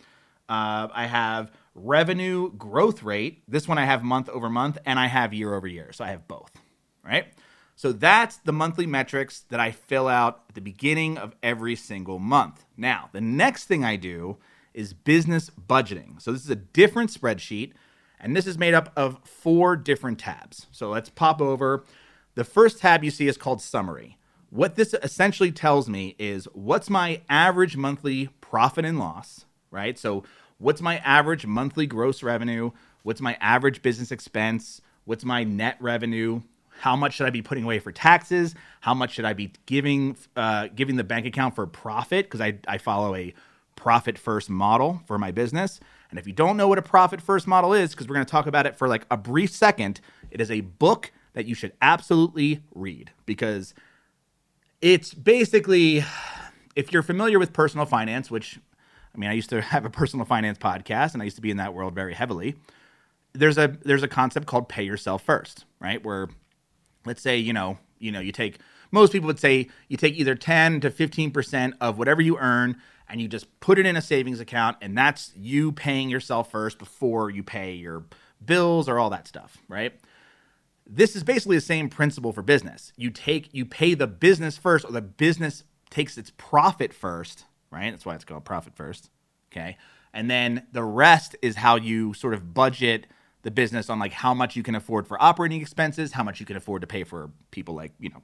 Uh, 0.48 0.88
I 0.92 1.06
have 1.06 1.50
revenue 1.74 2.52
growth 2.52 3.02
rate. 3.02 3.42
This 3.48 3.66
one 3.66 3.78
I 3.78 3.84
have 3.86 4.02
month 4.02 4.28
over 4.28 4.48
month 4.48 4.78
and 4.84 4.98
I 4.98 5.06
have 5.06 5.32
year 5.32 5.54
over 5.54 5.66
year. 5.66 5.92
So 5.92 6.04
I 6.04 6.08
have 6.08 6.28
both, 6.28 6.50
right? 7.02 7.26
So 7.76 7.92
that's 7.92 8.36
the 8.36 8.52
monthly 8.52 8.86
metrics 8.86 9.40
that 9.50 9.60
I 9.60 9.72
fill 9.72 10.06
out 10.08 10.44
at 10.48 10.54
the 10.54 10.60
beginning 10.60 11.18
of 11.18 11.34
every 11.42 11.74
single 11.74 12.18
month. 12.18 12.64
Now, 12.76 13.10
the 13.12 13.20
next 13.20 13.64
thing 13.64 13.84
I 13.84 13.96
do 13.96 14.36
is 14.72 14.92
business 14.92 15.50
budgeting. 15.50 16.20
So 16.20 16.32
this 16.32 16.44
is 16.44 16.50
a 16.50 16.56
different 16.56 17.10
spreadsheet 17.10 17.72
and 18.20 18.36
this 18.36 18.46
is 18.46 18.56
made 18.56 18.74
up 18.74 18.92
of 18.96 19.18
four 19.24 19.76
different 19.76 20.18
tabs. 20.18 20.66
So 20.70 20.90
let's 20.90 21.10
pop 21.10 21.40
over. 21.40 21.84
The 22.36 22.44
first 22.44 22.78
tab 22.78 23.04
you 23.04 23.10
see 23.10 23.28
is 23.28 23.36
called 23.36 23.60
summary. 23.60 24.18
What 24.50 24.76
this 24.76 24.94
essentially 24.94 25.52
tells 25.52 25.88
me 25.88 26.14
is 26.18 26.46
what's 26.52 26.88
my 26.88 27.22
average 27.28 27.76
monthly 27.76 28.28
profit 28.40 28.84
and 28.84 28.98
loss, 28.98 29.44
right? 29.70 29.98
So 29.98 30.22
what's 30.58 30.80
my 30.80 30.98
average 30.98 31.44
monthly 31.44 31.86
gross 31.86 32.22
revenue? 32.22 32.70
What's 33.02 33.20
my 33.20 33.36
average 33.40 33.82
business 33.82 34.10
expense? 34.10 34.80
What's 35.04 35.24
my 35.24 35.44
net 35.44 35.76
revenue? 35.80 36.42
How 36.80 36.96
much 36.96 37.14
should 37.14 37.26
I 37.26 37.30
be 37.30 37.42
putting 37.42 37.64
away 37.64 37.78
for 37.78 37.92
taxes? 37.92 38.54
How 38.80 38.94
much 38.94 39.12
should 39.12 39.24
I 39.24 39.32
be 39.32 39.52
giving 39.66 40.16
uh, 40.36 40.68
giving 40.74 40.96
the 40.96 41.04
bank 41.04 41.26
account 41.26 41.54
for 41.54 41.66
profit? 41.66 42.26
Because 42.26 42.40
I, 42.40 42.58
I 42.66 42.78
follow 42.78 43.14
a 43.14 43.34
profit 43.76 44.18
first 44.18 44.50
model 44.50 45.02
for 45.06 45.18
my 45.18 45.30
business. 45.30 45.80
And 46.10 46.18
if 46.18 46.26
you 46.26 46.32
don't 46.32 46.56
know 46.56 46.68
what 46.68 46.78
a 46.78 46.82
profit 46.82 47.20
first 47.20 47.46
model 47.46 47.72
is, 47.72 47.90
because 47.90 48.08
we're 48.08 48.14
going 48.14 48.26
to 48.26 48.30
talk 48.30 48.46
about 48.46 48.66
it 48.66 48.76
for 48.76 48.88
like 48.88 49.06
a 49.10 49.16
brief 49.16 49.50
second, 49.50 50.00
it 50.30 50.40
is 50.40 50.50
a 50.50 50.60
book 50.60 51.12
that 51.32 51.46
you 51.46 51.54
should 51.54 51.72
absolutely 51.82 52.60
read 52.74 53.10
because 53.26 53.74
it's 54.80 55.12
basically, 55.12 56.04
if 56.76 56.92
you're 56.92 57.02
familiar 57.02 57.38
with 57.38 57.52
personal 57.52 57.86
finance, 57.86 58.30
which 58.30 58.58
I 59.14 59.18
mean, 59.18 59.30
I 59.30 59.32
used 59.32 59.50
to 59.50 59.60
have 59.74 59.84
a 59.84 59.90
personal 59.90 60.26
finance 60.26 60.58
podcast 60.58 61.14
and 61.14 61.22
I 61.22 61.24
used 61.24 61.36
to 61.36 61.42
be 61.42 61.50
in 61.50 61.56
that 61.58 61.74
world 61.74 61.94
very 61.94 62.14
heavily. 62.14 62.56
There's 63.32 63.58
a 63.58 63.76
there's 63.82 64.04
a 64.04 64.08
concept 64.08 64.46
called 64.46 64.68
pay 64.68 64.84
yourself 64.84 65.22
first, 65.24 65.64
right? 65.80 66.04
Where 66.04 66.28
let's 67.04 67.22
say, 67.22 67.36
you 67.38 67.52
know, 67.52 67.78
you 67.98 68.12
know, 68.12 68.20
you 68.20 68.32
take 68.32 68.58
most 68.90 69.12
people 69.12 69.26
would 69.26 69.40
say 69.40 69.68
you 69.88 69.96
take 69.96 70.14
either 70.14 70.34
10 70.34 70.80
to 70.80 70.90
15% 70.90 71.72
of 71.80 71.98
whatever 71.98 72.22
you 72.22 72.38
earn 72.38 72.76
and 73.08 73.20
you 73.20 73.28
just 73.28 73.60
put 73.60 73.78
it 73.78 73.86
in 73.86 73.96
a 73.96 74.02
savings 74.02 74.40
account 74.40 74.76
and 74.80 74.96
that's 74.96 75.32
you 75.36 75.72
paying 75.72 76.08
yourself 76.08 76.50
first 76.50 76.78
before 76.78 77.30
you 77.30 77.42
pay 77.42 77.72
your 77.72 78.04
bills 78.44 78.88
or 78.88 78.98
all 78.98 79.10
that 79.10 79.26
stuff, 79.26 79.58
right? 79.68 79.98
This 80.86 81.16
is 81.16 81.24
basically 81.24 81.56
the 81.56 81.62
same 81.62 81.88
principle 81.88 82.32
for 82.32 82.42
business. 82.42 82.92
You 82.96 83.10
take 83.10 83.52
you 83.52 83.64
pay 83.64 83.94
the 83.94 84.06
business 84.06 84.58
first 84.58 84.84
or 84.84 84.92
the 84.92 85.02
business 85.02 85.64
takes 85.90 86.18
its 86.18 86.30
profit 86.36 86.92
first 86.92 87.46
right? 87.74 87.90
That's 87.90 88.06
why 88.06 88.14
it's 88.14 88.24
called 88.24 88.44
profit 88.44 88.74
first. 88.76 89.10
Okay. 89.52 89.76
And 90.12 90.30
then 90.30 90.66
the 90.72 90.84
rest 90.84 91.36
is 91.42 91.56
how 91.56 91.76
you 91.76 92.14
sort 92.14 92.34
of 92.34 92.54
budget 92.54 93.06
the 93.44 93.50
business 93.50 93.88
on 93.88 93.98
like 93.98 94.12
how 94.12 94.34
much 94.34 94.56
you 94.56 94.62
can 94.62 94.74
afford 94.74 95.06
for 95.06 95.22
operating 95.22 95.60
expenses, 95.60 96.12
how 96.12 96.24
much 96.24 96.40
you 96.40 96.46
can 96.46 96.56
afford 96.56 96.80
to 96.80 96.86
pay 96.86 97.04
for 97.04 97.30
people 97.50 97.74
like, 97.74 97.92
you 98.00 98.08
know, 98.08 98.22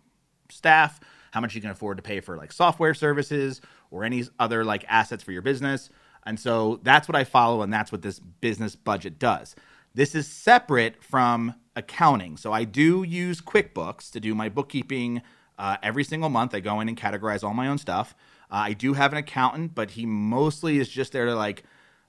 staff, 0.48 0.98
how 1.30 1.40
much 1.40 1.54
you 1.54 1.60
can 1.60 1.70
afford 1.70 1.98
to 1.98 2.02
pay 2.02 2.20
for 2.20 2.36
like 2.36 2.52
software 2.52 2.94
services 2.94 3.60
or 3.90 4.02
any 4.02 4.24
other 4.38 4.64
like 4.64 4.84
assets 4.88 5.22
for 5.22 5.30
your 5.30 5.42
business. 5.42 5.90
And 6.24 6.40
so 6.40 6.80
that's 6.82 7.06
what 7.06 7.16
I 7.16 7.24
follow 7.24 7.62
and 7.62 7.72
that's 7.72 7.92
what 7.92 8.02
this 8.02 8.18
business 8.18 8.74
budget 8.74 9.18
does. 9.18 9.54
This 9.94 10.14
is 10.14 10.26
separate 10.26 11.02
from 11.04 11.54
accounting. 11.76 12.36
So 12.36 12.52
I 12.52 12.64
do 12.64 13.02
use 13.02 13.40
QuickBooks 13.42 14.10
to 14.12 14.20
do 14.20 14.34
my 14.34 14.48
bookkeeping 14.48 15.20
uh, 15.58 15.76
every 15.82 16.04
single 16.04 16.30
month. 16.30 16.54
I 16.54 16.60
go 16.60 16.80
in 16.80 16.88
and 16.88 16.96
categorize 16.96 17.44
all 17.44 17.54
my 17.54 17.68
own 17.68 17.78
stuff. 17.78 18.14
Uh, 18.50 18.54
I 18.54 18.72
do 18.72 18.94
have 18.94 19.12
an 19.12 19.18
accountant, 19.18 19.74
but 19.74 19.90
he 19.92 20.06
mostly 20.06 20.78
is 20.78 20.88
just 20.88 21.12
there 21.12 21.26
to 21.26 21.34
like 21.34 21.64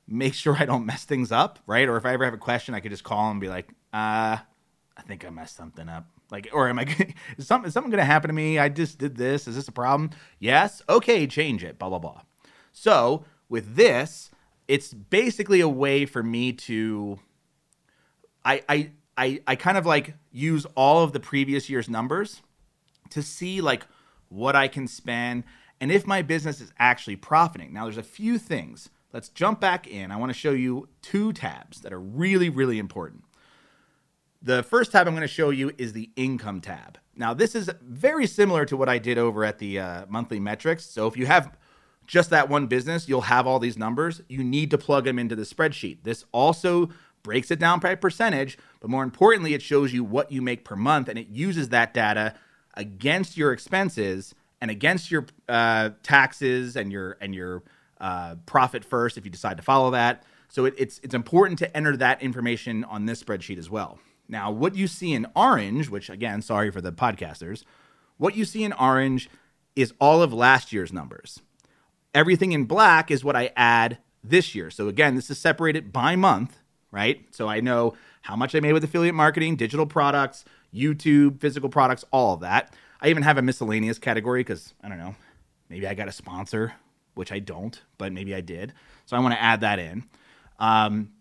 make 0.08 0.34
sure 0.34 0.56
I 0.58 0.66
don't 0.66 0.86
mess 0.86 1.06
things 1.06 1.32
up, 1.32 1.60
right? 1.68 1.88
Or 1.88 1.98
if 1.98 2.06
I 2.06 2.14
ever 2.14 2.26
have 2.26 2.34
a 2.34 2.38
question, 2.38 2.74
I 2.74 2.80
could 2.80 2.92
just 2.92 3.04
call 3.04 3.32
and 3.32 3.40
be 3.40 3.50
like, 3.50 3.70
uh, 3.94 4.38
I 4.98 5.02
think 5.08 5.26
I 5.26 5.30
messed 5.30 5.56
something 5.56 5.88
up. 5.88 6.08
Like, 6.30 6.50
or 6.54 6.70
am 6.70 6.80
I, 6.80 6.84
is 7.38 7.48
something, 7.48 7.68
is 7.68 7.74
something 7.74 7.92
going 7.92 8.00
to 8.00 8.06
happen 8.06 8.30
to 8.30 8.34
me? 8.34 8.60
I 8.60 8.70
just 8.70 8.98
did 8.98 9.16
this. 9.16 9.48
Is 9.48 9.56
this 9.56 9.68
a 9.68 9.72
problem? 9.72 10.12
Yes. 10.40 10.82
Okay. 10.88 11.28
Change 11.28 11.64
it. 11.64 11.80
Blah, 11.80 11.90
blah, 11.90 12.00
blah. 12.00 12.22
So 12.72 13.26
with 13.50 13.76
this, 13.76 14.32
it's 14.68 14.94
basically 14.94 15.60
a 15.60 15.68
way 15.68 16.06
for 16.06 16.24
me 16.24 16.54
to, 16.54 17.20
I, 18.46 18.62
I, 18.70 18.92
I, 19.18 19.42
I 19.46 19.56
kind 19.56 19.78
of 19.78 19.86
like 19.86 20.16
use 20.32 20.66
all 20.76 21.04
of 21.04 21.12
the 21.12 21.20
previous 21.20 21.70
year's 21.70 21.90
numbers 21.90 22.42
to 23.10 23.22
see 23.22 23.60
like 23.60 23.86
what 24.30 24.56
I 24.56 24.70
can 24.70 24.88
spend 24.88 25.44
and 25.82 25.92
if 25.92 26.06
my 26.06 26.22
business 26.22 26.62
is 26.62 26.72
actually 26.78 27.16
profiting. 27.16 27.74
Now, 27.74 27.86
there's 27.86 27.98
a 27.98 28.04
few 28.04 28.38
things. 28.38 28.90
Let's 29.14 29.30
jump 29.30 29.60
back 29.60 29.88
in. 29.88 30.12
I 30.12 30.18
want 30.18 30.32
to 30.32 30.38
show 30.38 30.52
you 30.52 30.88
two 31.02 31.34
tabs 31.34 31.82
that 31.82 31.92
are 31.92 32.00
really, 32.00 32.50
really 32.50 32.80
important. 32.80 33.24
The 34.42 34.64
first 34.64 34.92
tab 34.92 35.08
I'm 35.08 35.14
going 35.14 35.22
to 35.22 35.28
show 35.28 35.50
you 35.50 35.72
is 35.78 35.94
the 35.94 36.10
income 36.16 36.62
tab. 36.62 36.98
Now, 37.16 37.34
this 37.34 37.54
is 37.54 37.70
very 37.82 38.26
similar 38.26 38.66
to 38.66 38.78
what 38.78 38.90
I 38.90 38.98
did 38.98 39.18
over 39.18 39.44
at 39.44 39.60
the 39.60 39.80
uh, 39.80 40.06
monthly 40.10 40.40
metrics. 40.40 40.86
So, 40.86 41.08
if 41.08 41.16
you 41.18 41.26
have 41.26 41.56
just 42.08 42.30
that 42.32 42.50
one 42.50 42.68
business, 42.68 43.08
you'll 43.08 43.22
have 43.22 43.46
all 43.46 43.60
these 43.60 43.78
numbers. 43.78 44.22
You 44.28 44.44
need 44.44 44.72
to 44.72 44.78
plug 44.78 45.04
them 45.04 45.20
into 45.20 45.36
the 45.36 45.44
spreadsheet. 45.44 46.00
This 46.04 46.26
also 46.32 46.90
breaks 47.24 47.52
it 47.52 47.60
down 47.60 47.80
by 47.80 47.96
percentage, 47.96 48.58
but 48.80 48.90
more 48.90 49.04
importantly, 49.04 49.54
it 49.54 49.62
shows 49.62 49.94
you 49.94 50.04
what 50.04 50.32
you 50.32 50.42
make 50.42 50.66
per 50.66 50.76
month 50.76 51.08
and 51.08 51.20
it 51.20 51.28
uses 51.28 51.70
that 51.70 51.94
data 51.94 52.34
against 52.74 53.38
your 53.38 53.52
expenses 53.52 54.34
and 54.60 54.72
against 54.72 55.12
your 55.12 55.26
uh, 55.48 55.92
taxes 56.04 56.76
and 56.76 56.92
your 56.92 57.18
and 57.22 57.36
your 57.36 57.64
uh, 58.02 58.36
profit 58.46 58.84
first 58.84 59.18
if 59.18 59.24
you 59.24 59.32
decide 59.32 59.56
to 59.58 59.64
follow 59.64 59.92
that. 59.92 60.24
So 60.50 60.66
it, 60.66 60.74
it's 60.78 61.00
it's 61.04 61.14
important 61.14 61.60
to 61.60 61.78
enter 61.78 61.96
that 61.96 62.22
information 62.22 62.84
on 62.84 63.06
this 63.06 63.24
spreadsheet 63.24 63.58
as 63.58 63.70
well. 63.70 64.00
Now, 64.28 64.52
what 64.52 64.76
you 64.76 64.88
see 64.88 65.14
in 65.14 65.28
orange, 65.36 65.90
which 65.90 66.10
again, 66.10 66.42
sorry 66.42 66.72
for 66.72 66.82
the 66.82 66.92
podcasters, 66.92 67.64
what 68.18 68.36
you 68.36 68.44
see 68.44 68.64
in 68.64 68.74
orange 68.74 69.30
is 69.76 69.94
all 70.02 70.22
of 70.22 70.34
last 70.34 70.74
year's 70.74 70.92
numbers. 70.92 71.42
Everything 72.14 72.52
in 72.52 72.66
black 72.66 73.10
is 73.10 73.24
what 73.24 73.36
I 73.38 73.52
add 73.56 74.00
this 74.24 74.54
year. 74.54 74.70
So 74.70 74.88
again, 74.88 75.16
this 75.16 75.30
is 75.30 75.38
separated 75.38 75.94
by 75.94 76.16
month, 76.16 76.58
right? 76.92 77.26
So 77.32 77.48
I 77.48 77.62
know 77.62 77.94
how 78.22 78.36
much 78.36 78.54
I 78.54 78.60
made 78.60 78.74
with 78.74 78.84
affiliate 78.84 79.16
marketing, 79.16 79.56
digital 79.56 79.86
products, 79.86 80.44
YouTube, 80.74 81.40
physical 81.40 81.70
products, 81.70 82.04
all 82.12 82.34
of 82.34 82.42
that. 82.42 82.74
I 83.00 83.10
even 83.10 83.24
have 83.24 83.38
a 83.38 83.42
miscellaneous 83.42 83.98
category 83.98 84.42
because 84.42 84.74
I 84.84 84.90
don't 84.90 85.00
know, 85.00 85.16
maybe 85.70 85.88
I 85.88 85.94
got 85.94 86.08
a 86.08 86.12
sponsor, 86.12 86.74
which 87.22 87.32
I 87.32 87.38
don't, 87.38 87.80
but 88.00 88.12
maybe 88.12 88.34
I 88.34 88.42
did. 88.42 88.74
So 89.06 89.16
I 89.16 89.20
want 89.20 89.36
to 89.36 89.40
add 89.40 89.62
that 89.62 89.78
in. 89.78 90.06
Um, 90.58 91.12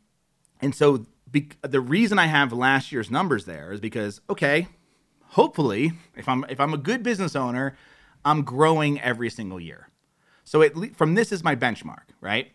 and 0.62 0.74
so 0.74 1.04
be- 1.30 1.50
the 1.60 1.82
reason 1.82 2.18
I 2.18 2.24
have 2.24 2.54
last 2.54 2.90
year's 2.90 3.10
numbers 3.10 3.44
there 3.44 3.70
is 3.70 3.80
because 3.80 4.22
okay, 4.30 4.66
hopefully, 5.26 5.92
if 6.16 6.26
I'm 6.26 6.46
if 6.48 6.58
I'm 6.58 6.72
a 6.72 6.78
good 6.78 7.02
business 7.02 7.36
owner, 7.36 7.76
I'm 8.24 8.44
growing 8.44 8.98
every 8.98 9.28
single 9.28 9.60
year. 9.60 9.90
So 10.44 10.62
it, 10.62 10.96
from 10.96 11.16
this 11.16 11.32
is 11.32 11.44
my 11.44 11.54
benchmark, 11.54 12.14
right? 12.22 12.50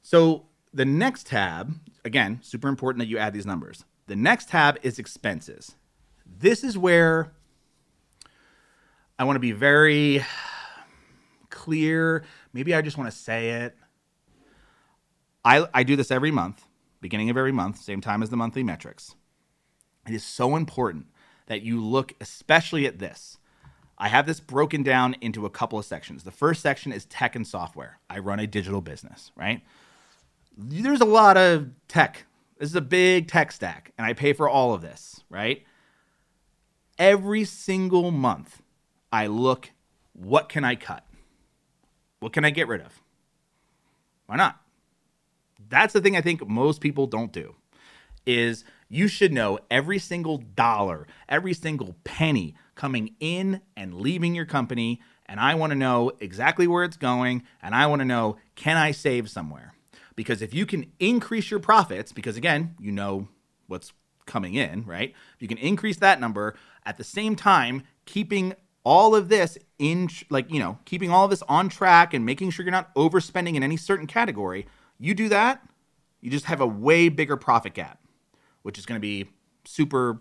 So 0.00 0.46
the 0.72 0.86
next 0.86 1.26
tab, 1.26 1.74
again, 2.06 2.40
super 2.40 2.68
important 2.68 3.00
that 3.00 3.08
you 3.08 3.18
add 3.18 3.34
these 3.34 3.44
numbers. 3.44 3.84
The 4.06 4.16
next 4.16 4.48
tab 4.48 4.78
is 4.82 4.98
expenses. 4.98 5.76
This 6.24 6.64
is 6.64 6.78
where 6.78 7.34
I 9.18 9.24
want 9.24 9.36
to 9.36 9.40
be 9.40 9.52
very 9.52 10.24
clear. 11.62 12.24
Maybe 12.52 12.74
I 12.74 12.82
just 12.82 12.98
want 12.98 13.08
to 13.08 13.16
say 13.16 13.50
it. 13.50 13.76
I, 15.44 15.66
I 15.72 15.84
do 15.84 15.94
this 15.94 16.10
every 16.10 16.32
month, 16.32 16.64
beginning 17.00 17.30
of 17.30 17.36
every 17.36 17.52
month, 17.52 17.78
same 17.78 18.00
time 18.00 18.20
as 18.22 18.30
the 18.30 18.36
monthly 18.36 18.64
metrics. 18.64 19.14
It 20.08 20.12
is 20.12 20.24
so 20.24 20.56
important 20.56 21.06
that 21.46 21.62
you 21.62 21.80
look 21.80 22.14
especially 22.20 22.84
at 22.84 22.98
this. 22.98 23.38
I 23.96 24.08
have 24.08 24.26
this 24.26 24.40
broken 24.40 24.82
down 24.82 25.14
into 25.20 25.46
a 25.46 25.50
couple 25.50 25.78
of 25.78 25.84
sections. 25.84 26.24
The 26.24 26.32
first 26.32 26.62
section 26.62 26.92
is 26.92 27.04
tech 27.04 27.36
and 27.36 27.46
software. 27.46 28.00
I 28.10 28.18
run 28.18 28.40
a 28.40 28.46
digital 28.48 28.80
business, 28.80 29.30
right? 29.36 29.62
There's 30.56 31.00
a 31.00 31.04
lot 31.04 31.36
of 31.36 31.70
tech. 31.86 32.24
This 32.58 32.70
is 32.70 32.76
a 32.76 32.80
big 32.80 33.28
tech 33.28 33.52
stack, 33.52 33.92
and 33.96 34.04
I 34.04 34.14
pay 34.14 34.32
for 34.32 34.48
all 34.48 34.74
of 34.74 34.82
this, 34.82 35.22
right? 35.30 35.64
Every 36.98 37.44
single 37.44 38.10
month, 38.10 38.62
I 39.12 39.28
look, 39.28 39.70
what 40.12 40.48
can 40.48 40.64
I 40.64 40.74
cut? 40.74 41.06
What 42.22 42.32
can 42.32 42.44
I 42.44 42.50
get 42.50 42.68
rid 42.68 42.80
of? 42.80 43.02
Why 44.26 44.36
not? 44.36 44.60
That's 45.68 45.92
the 45.92 46.00
thing 46.00 46.16
I 46.16 46.20
think 46.20 46.46
most 46.46 46.80
people 46.80 47.08
don't 47.08 47.32
do 47.32 47.56
is 48.24 48.64
you 48.88 49.08
should 49.08 49.32
know 49.32 49.58
every 49.72 49.98
single 49.98 50.38
dollar, 50.38 51.08
every 51.28 51.52
single 51.52 51.96
penny 52.04 52.54
coming 52.76 53.16
in 53.18 53.60
and 53.76 53.94
leaving 53.94 54.36
your 54.36 54.44
company 54.44 55.00
and 55.26 55.40
I 55.40 55.56
want 55.56 55.72
to 55.72 55.76
know 55.76 56.12
exactly 56.20 56.68
where 56.68 56.84
it's 56.84 56.96
going 56.96 57.42
and 57.60 57.74
I 57.74 57.86
want 57.86 57.98
to 58.00 58.06
know 58.06 58.36
can 58.54 58.76
I 58.76 58.92
save 58.92 59.28
somewhere? 59.28 59.74
Because 60.14 60.42
if 60.42 60.54
you 60.54 60.64
can 60.64 60.92
increase 61.00 61.50
your 61.50 61.58
profits 61.58 62.12
because 62.12 62.36
again, 62.36 62.76
you 62.78 62.92
know 62.92 63.26
what's 63.66 63.92
coming 64.26 64.54
in, 64.54 64.84
right? 64.84 65.12
If 65.34 65.42
you 65.42 65.48
can 65.48 65.58
increase 65.58 65.96
that 65.96 66.20
number 66.20 66.54
at 66.86 66.98
the 66.98 67.04
same 67.04 67.34
time 67.34 67.82
keeping 68.06 68.54
all 68.84 69.14
of 69.14 69.28
this 69.28 69.58
in 69.78 70.08
like 70.30 70.50
you 70.50 70.58
know 70.58 70.78
keeping 70.84 71.10
all 71.10 71.24
of 71.24 71.30
this 71.30 71.42
on 71.48 71.68
track 71.68 72.14
and 72.14 72.24
making 72.24 72.50
sure 72.50 72.64
you're 72.64 72.72
not 72.72 72.94
overspending 72.94 73.54
in 73.54 73.62
any 73.62 73.76
certain 73.76 74.06
category 74.06 74.66
you 74.98 75.14
do 75.14 75.28
that 75.28 75.62
you 76.20 76.30
just 76.30 76.46
have 76.46 76.60
a 76.60 76.66
way 76.66 77.08
bigger 77.08 77.36
profit 77.36 77.74
gap 77.74 78.00
which 78.62 78.78
is 78.78 78.86
going 78.86 78.96
to 78.96 79.00
be 79.00 79.28
super 79.64 80.20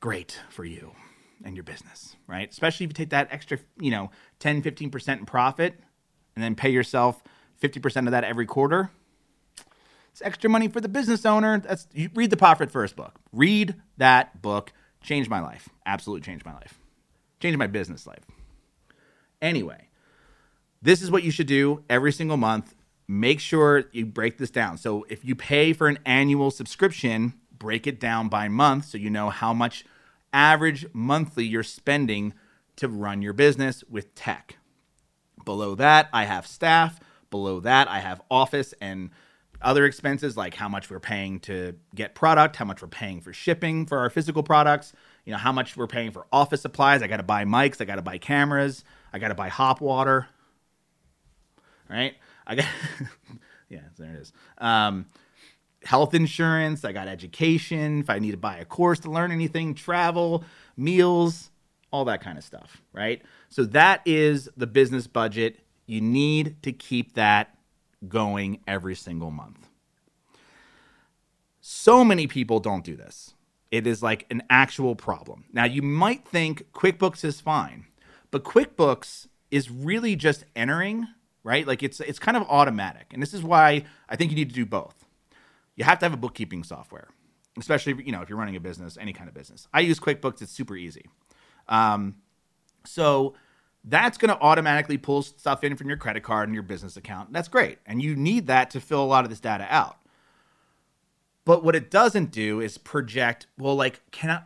great 0.00 0.40
for 0.50 0.64
you 0.64 0.92
and 1.44 1.56
your 1.56 1.64
business 1.64 2.16
right? 2.26 2.50
Especially 2.50 2.84
if 2.84 2.90
you 2.90 2.94
take 2.94 3.10
that 3.10 3.28
extra 3.30 3.58
you 3.80 3.90
know 3.90 4.10
10 4.40 4.62
15% 4.62 5.18
in 5.18 5.26
profit 5.26 5.78
and 6.34 6.42
then 6.42 6.54
pay 6.54 6.70
yourself 6.70 7.22
50% 7.62 8.06
of 8.06 8.12
that 8.12 8.24
every 8.24 8.46
quarter 8.46 8.90
it's 10.12 10.22
extra 10.22 10.48
money 10.48 10.68
for 10.68 10.80
the 10.80 10.88
business 10.88 11.26
owner. 11.26 11.58
That's 11.58 11.88
you 11.92 12.08
read 12.14 12.30
the 12.30 12.36
profit 12.36 12.70
first 12.70 12.94
book. 12.94 13.18
Read 13.32 13.74
that 13.96 14.40
book. 14.42 14.72
Changed 15.02 15.28
my 15.28 15.40
life. 15.40 15.68
Absolutely 15.86 16.24
changed 16.24 16.46
my 16.46 16.54
life 16.54 16.78
changing 17.44 17.58
my 17.58 17.66
business 17.66 18.06
life. 18.06 18.24
Anyway, 19.42 19.88
this 20.80 21.02
is 21.02 21.10
what 21.10 21.22
you 21.22 21.30
should 21.30 21.46
do 21.46 21.84
every 21.90 22.10
single 22.10 22.38
month. 22.38 22.74
Make 23.06 23.38
sure 23.38 23.84
you 23.92 24.06
break 24.06 24.38
this 24.38 24.50
down. 24.50 24.78
So 24.78 25.04
if 25.10 25.26
you 25.26 25.34
pay 25.34 25.74
for 25.74 25.86
an 25.86 25.98
annual 26.06 26.50
subscription, 26.50 27.34
break 27.58 27.86
it 27.86 28.00
down 28.00 28.30
by 28.30 28.48
month 28.48 28.86
so 28.86 28.96
you 28.96 29.10
know 29.10 29.28
how 29.28 29.52
much 29.52 29.84
average 30.32 30.86
monthly 30.94 31.44
you're 31.44 31.62
spending 31.62 32.32
to 32.76 32.88
run 32.88 33.20
your 33.20 33.34
business 33.34 33.84
with 33.90 34.14
tech. 34.14 34.56
Below 35.44 35.74
that, 35.74 36.08
I 36.14 36.24
have 36.24 36.46
staff. 36.46 36.98
Below 37.30 37.60
that, 37.60 37.88
I 37.88 37.98
have 37.98 38.22
office 38.30 38.72
and 38.80 39.10
other 39.60 39.84
expenses 39.84 40.34
like 40.34 40.54
how 40.54 40.70
much 40.70 40.88
we're 40.88 40.98
paying 40.98 41.40
to 41.40 41.74
get 41.94 42.14
product, 42.14 42.56
how 42.56 42.64
much 42.64 42.80
we're 42.80 42.88
paying 42.88 43.20
for 43.20 43.34
shipping 43.34 43.84
for 43.84 43.98
our 43.98 44.08
physical 44.08 44.42
products, 44.42 44.94
you 45.24 45.32
know, 45.32 45.38
how 45.38 45.52
much 45.52 45.76
we're 45.76 45.86
paying 45.86 46.10
for 46.10 46.26
office 46.32 46.62
supplies. 46.62 47.02
I 47.02 47.06
got 47.06 47.18
to 47.18 47.22
buy 47.22 47.44
mics, 47.44 47.80
I 47.80 47.84
got 47.84 47.96
to 47.96 48.02
buy 48.02 48.18
cameras, 48.18 48.84
I 49.12 49.18
got 49.18 49.28
to 49.28 49.34
buy 49.34 49.48
hop 49.48 49.80
water. 49.80 50.28
Right? 51.88 52.14
I 52.46 52.54
got 52.56 52.66
Yeah, 53.68 53.80
there 53.98 54.14
it 54.14 54.20
is. 54.20 54.32
Um, 54.58 55.06
health 55.84 56.14
insurance, 56.14 56.84
I 56.84 56.92
got 56.92 57.08
education, 57.08 58.00
if 58.00 58.10
I 58.10 58.18
need 58.18 58.32
to 58.32 58.36
buy 58.36 58.58
a 58.58 58.64
course 58.64 59.00
to 59.00 59.10
learn 59.10 59.32
anything, 59.32 59.74
travel, 59.74 60.44
meals, 60.76 61.50
all 61.90 62.04
that 62.06 62.20
kind 62.20 62.38
of 62.38 62.44
stuff, 62.44 62.82
right? 62.92 63.22
So 63.48 63.64
that 63.66 64.02
is 64.04 64.48
the 64.56 64.66
business 64.66 65.06
budget. 65.06 65.60
You 65.86 66.00
need 66.00 66.62
to 66.62 66.72
keep 66.72 67.14
that 67.14 67.56
going 68.08 68.60
every 68.66 68.94
single 68.94 69.30
month. 69.30 69.68
So 71.60 72.04
many 72.04 72.26
people 72.26 72.60
don't 72.60 72.84
do 72.84 72.96
this. 72.96 73.34
It 73.74 73.88
is 73.88 74.04
like 74.04 74.24
an 74.30 74.44
actual 74.48 74.94
problem. 74.94 75.46
Now, 75.52 75.64
you 75.64 75.82
might 75.82 76.24
think 76.24 76.70
QuickBooks 76.72 77.24
is 77.24 77.40
fine, 77.40 77.86
but 78.30 78.44
QuickBooks 78.44 79.26
is 79.50 79.68
really 79.68 80.14
just 80.14 80.44
entering, 80.54 81.08
right? 81.42 81.66
Like 81.66 81.82
it's 81.82 81.98
it's 81.98 82.20
kind 82.20 82.36
of 82.36 82.44
automatic. 82.44 83.06
And 83.12 83.20
this 83.20 83.34
is 83.34 83.42
why 83.42 83.82
I 84.08 84.14
think 84.14 84.30
you 84.30 84.36
need 84.36 84.50
to 84.50 84.54
do 84.54 84.64
both. 84.64 85.04
You 85.74 85.82
have 85.82 85.98
to 85.98 86.04
have 86.04 86.12
a 86.12 86.16
bookkeeping 86.16 86.62
software, 86.62 87.08
especially 87.58 88.00
you 88.04 88.12
know 88.12 88.22
if 88.22 88.28
you're 88.28 88.38
running 88.38 88.54
a 88.54 88.60
business, 88.60 88.96
any 88.96 89.12
kind 89.12 89.26
of 89.26 89.34
business. 89.34 89.66
I 89.74 89.80
use 89.80 89.98
QuickBooks; 89.98 90.40
it's 90.40 90.52
super 90.52 90.76
easy. 90.76 91.06
Um, 91.68 92.14
so 92.86 93.34
that's 93.82 94.18
going 94.18 94.28
to 94.28 94.40
automatically 94.40 94.98
pull 94.98 95.22
stuff 95.22 95.64
in 95.64 95.74
from 95.74 95.88
your 95.88 95.98
credit 95.98 96.22
card 96.22 96.48
and 96.48 96.54
your 96.54 96.62
business 96.62 96.96
account. 96.96 97.32
That's 97.32 97.48
great. 97.48 97.78
And 97.86 98.00
you 98.00 98.14
need 98.14 98.46
that 98.46 98.70
to 98.70 98.80
fill 98.80 99.02
a 99.02 99.04
lot 99.04 99.24
of 99.24 99.30
this 99.30 99.40
data 99.40 99.66
out. 99.68 99.96
But 101.44 101.62
what 101.62 101.76
it 101.76 101.90
doesn't 101.90 102.30
do 102.30 102.60
is 102.60 102.78
project, 102.78 103.46
well, 103.58 103.74
like, 103.76 104.00
can 104.10 104.30
I, 104.30 104.42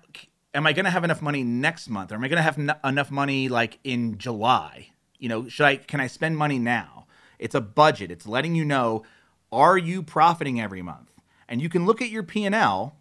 am 0.55 0.67
I 0.67 0.73
going 0.73 0.85
to 0.85 0.91
have 0.91 1.05
enough 1.05 1.23
money 1.23 1.45
next 1.45 1.89
month? 1.89 2.11
Or 2.11 2.17
am 2.17 2.25
I 2.25 2.29
going 2.29 2.39
to 2.39 2.43
have 2.43 2.59
enough 2.85 3.11
money 3.11 3.49
like 3.49 3.79
in 3.85 4.19
July? 4.19 4.91
You 5.19 5.29
know, 5.29 5.49
should 5.49 5.67
I, 5.67 5.77
can 5.77 6.01
I 6.01 6.07
spend 6.09 6.37
money 6.37 6.59
now? 6.59 7.07
It's 7.39 7.55
a 7.55 7.61
budget. 7.61 8.11
It's 8.11 8.27
letting 8.27 8.55
you 8.55 8.65
know 8.65 9.05
Are 9.53 9.79
you 9.79 10.03
profiting 10.03 10.61
every 10.61 10.83
month? 10.83 11.13
And 11.49 11.63
you 11.63 11.69
can 11.69 11.87
look 11.87 12.03
at 12.03 12.11
your 12.11 12.23
P&L, 12.23 12.97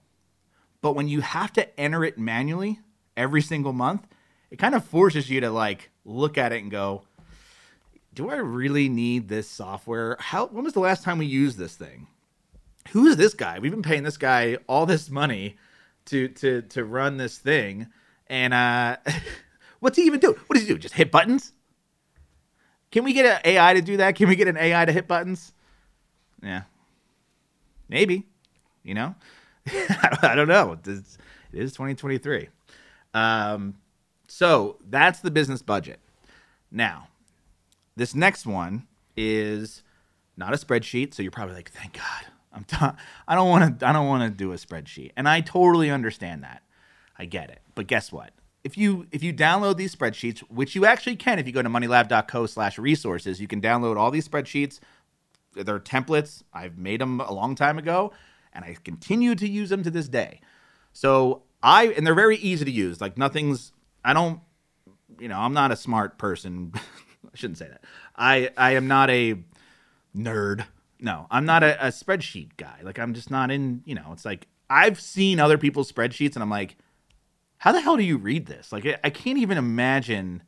but 0.82 0.94
when 0.94 1.08
you 1.08 1.22
have 1.22 1.52
to 1.54 1.80
enter 1.80 2.06
it 2.06 2.18
manually 2.18 2.80
every 3.18 3.42
single 3.42 3.74
month, 3.74 4.08
it 4.50 4.58
kind 4.58 4.76
of 4.76 4.86
forces 4.86 5.30
you 5.30 5.42
to 5.42 5.50
like 5.50 5.90
look 6.06 6.38
at 6.38 6.54
it 6.54 6.62
and 6.62 6.72
go, 6.72 7.04
do 8.14 8.30
I 8.30 8.38
really 8.38 8.88
need 8.88 9.28
this 9.28 9.50
software? 9.50 10.18
How 10.20 10.48
when 10.48 10.64
was 10.64 10.74
the 10.74 10.80
last 10.80 11.04
time 11.04 11.18
we 11.18 11.26
used 11.26 11.58
this 11.58 11.76
thing? 11.76 12.08
Who 12.92 13.08
is 13.08 13.18
this 13.18 13.34
guy? 13.34 13.60
We've 13.60 13.72
been 13.72 13.82
paying 13.82 14.04
this 14.04 14.18
guy 14.18 14.58
all 14.68 14.86
this 14.86 15.10
money 15.10 15.58
to 16.06 16.28
to 16.30 16.62
to 16.64 16.84
run 16.86 17.18
this 17.18 17.38
thing, 17.38 17.88
and 18.28 18.54
uh, 18.54 18.98
what's 19.80 19.98
he 19.98 20.04
even 20.04 20.20
do? 20.20 20.38
What 20.48 20.54
does 20.56 20.64
he 20.64 20.74
do? 20.74 20.78
Just 20.78 20.96
hit 20.96 21.12
buttons? 21.12 21.54
Can 22.92 23.04
we 23.04 23.14
get 23.14 23.26
an 23.26 23.42
AI 23.44 23.74
to 23.74 23.82
do 23.82 23.98
that? 23.98 24.16
Can 24.16 24.30
we 24.30 24.36
get 24.36 24.48
an 24.48 24.58
AI 24.58 24.86
to 24.86 24.92
hit 24.92 25.08
buttons? 25.08 25.52
Yeah, 26.42 26.64
maybe. 27.90 28.26
You 28.84 28.94
know, 28.94 29.16
I 30.22 30.34
don't 30.36 30.48
know. 30.48 30.72
It 30.74 30.88
is 30.88 31.74
2023. 31.74 32.48
Um, 33.14 33.76
so 34.28 34.78
that's 34.90 35.20
the 35.20 35.32
business 35.32 35.62
budget. 35.62 36.00
Now, 36.72 37.08
this 37.96 38.16
next 38.16 38.46
one 38.46 38.88
is 39.18 39.84
not 40.38 40.54
a 40.54 40.58
spreadsheet, 40.58 41.14
so 41.14 41.22
you're 41.22 41.32
probably 41.32 41.56
like, 41.56 41.72
"Thank 41.72 41.94
God, 41.94 42.26
I'm 42.58 42.64
t- 42.64 42.98
I 43.28 43.36
don't 43.36 43.50
want 43.50 43.80
to 43.80 43.88
I 43.88 43.94
don't 43.94 44.08
want 44.08 44.24
to 44.24 44.30
do 44.36 44.52
a 44.52 44.56
spreadsheet." 44.56 45.12
And 45.16 45.30
I 45.30 45.42
totally 45.42 45.90
understand 45.92 46.44
that. 46.44 46.64
I 47.18 47.26
get 47.26 47.50
it. 47.50 47.62
But 47.76 47.88
guess 47.88 48.12
what? 48.12 48.32
If 48.64 48.78
you 48.78 49.08
if 49.12 49.24
you 49.24 49.34
download 49.34 49.78
these 49.78 49.96
spreadsheets, 49.96 50.40
which 50.50 50.76
you 50.76 50.86
actually 50.86 51.16
can 51.16 51.40
if 51.40 51.46
you 51.48 51.54
go 51.54 51.62
to 51.62 51.70
moneylab.co/resources, 51.70 53.40
you 53.40 53.48
can 53.48 53.62
download 53.62 53.98
all 53.98 54.12
these 54.12 54.28
spreadsheets. 54.28 54.80
They're 55.54 55.80
templates. 55.80 56.44
I've 56.54 56.78
made 56.78 57.02
them 57.02 57.20
a 57.22 57.32
long 57.32 57.56
time 57.56 57.78
ago, 57.78 58.12
and 58.54 58.66
I 58.66 58.76
continue 58.84 59.36
to 59.36 59.48
use 59.48 59.70
them 59.70 59.84
to 59.84 59.92
this 59.92 60.08
day. 60.08 60.42
So 60.94 61.44
I 61.62 61.88
and 61.88 62.06
they're 62.06 62.16
very 62.16 62.38
easy 62.38 62.66
to 62.66 62.72
use. 62.72 63.00
Like 63.00 63.18
nothing's 63.18 63.72
I 64.04 64.14
don't 64.14 64.42
you 65.20 65.28
know, 65.28 65.38
I'm 65.40 65.54
not 65.54 65.72
a 65.72 65.76
smart 65.76 66.18
person. 66.18 66.74
I 66.76 67.36
shouldn't 67.36 67.58
say 67.58 67.68
that. 67.68 67.84
I 68.16 68.50
I 68.58 68.72
am 68.72 68.88
not 68.88 69.10
a 69.10 69.36
nerd. 70.16 70.66
No, 71.00 71.28
I'm 71.30 71.46
not 71.46 71.64
a, 71.64 71.88
a 71.88 71.90
spreadsheet 71.90 72.58
guy. 72.58 72.80
Like 72.84 73.00
I'm 73.00 73.14
just 73.14 73.30
not 73.30 73.52
in. 73.52 73.82
You 73.86 73.96
know, 73.96 74.10
it's 74.12 74.26
like 74.26 74.48
I've 74.70 75.00
seen 75.00 75.40
other 75.40 75.58
people's 75.58 75.92
spreadsheets, 75.92 76.36
and 76.36 76.44
I'm 76.44 76.50
like, 76.50 76.78
how 77.60 77.72
the 77.72 77.82
hell 77.82 77.98
do 77.98 78.04
you 78.04 78.18
read 78.18 78.46
this? 78.46 78.72
Like 78.72 78.86
I, 78.86 78.98
I 79.04 79.10
can't 79.10 79.38
even 79.38 79.58
imagine. 79.58 80.44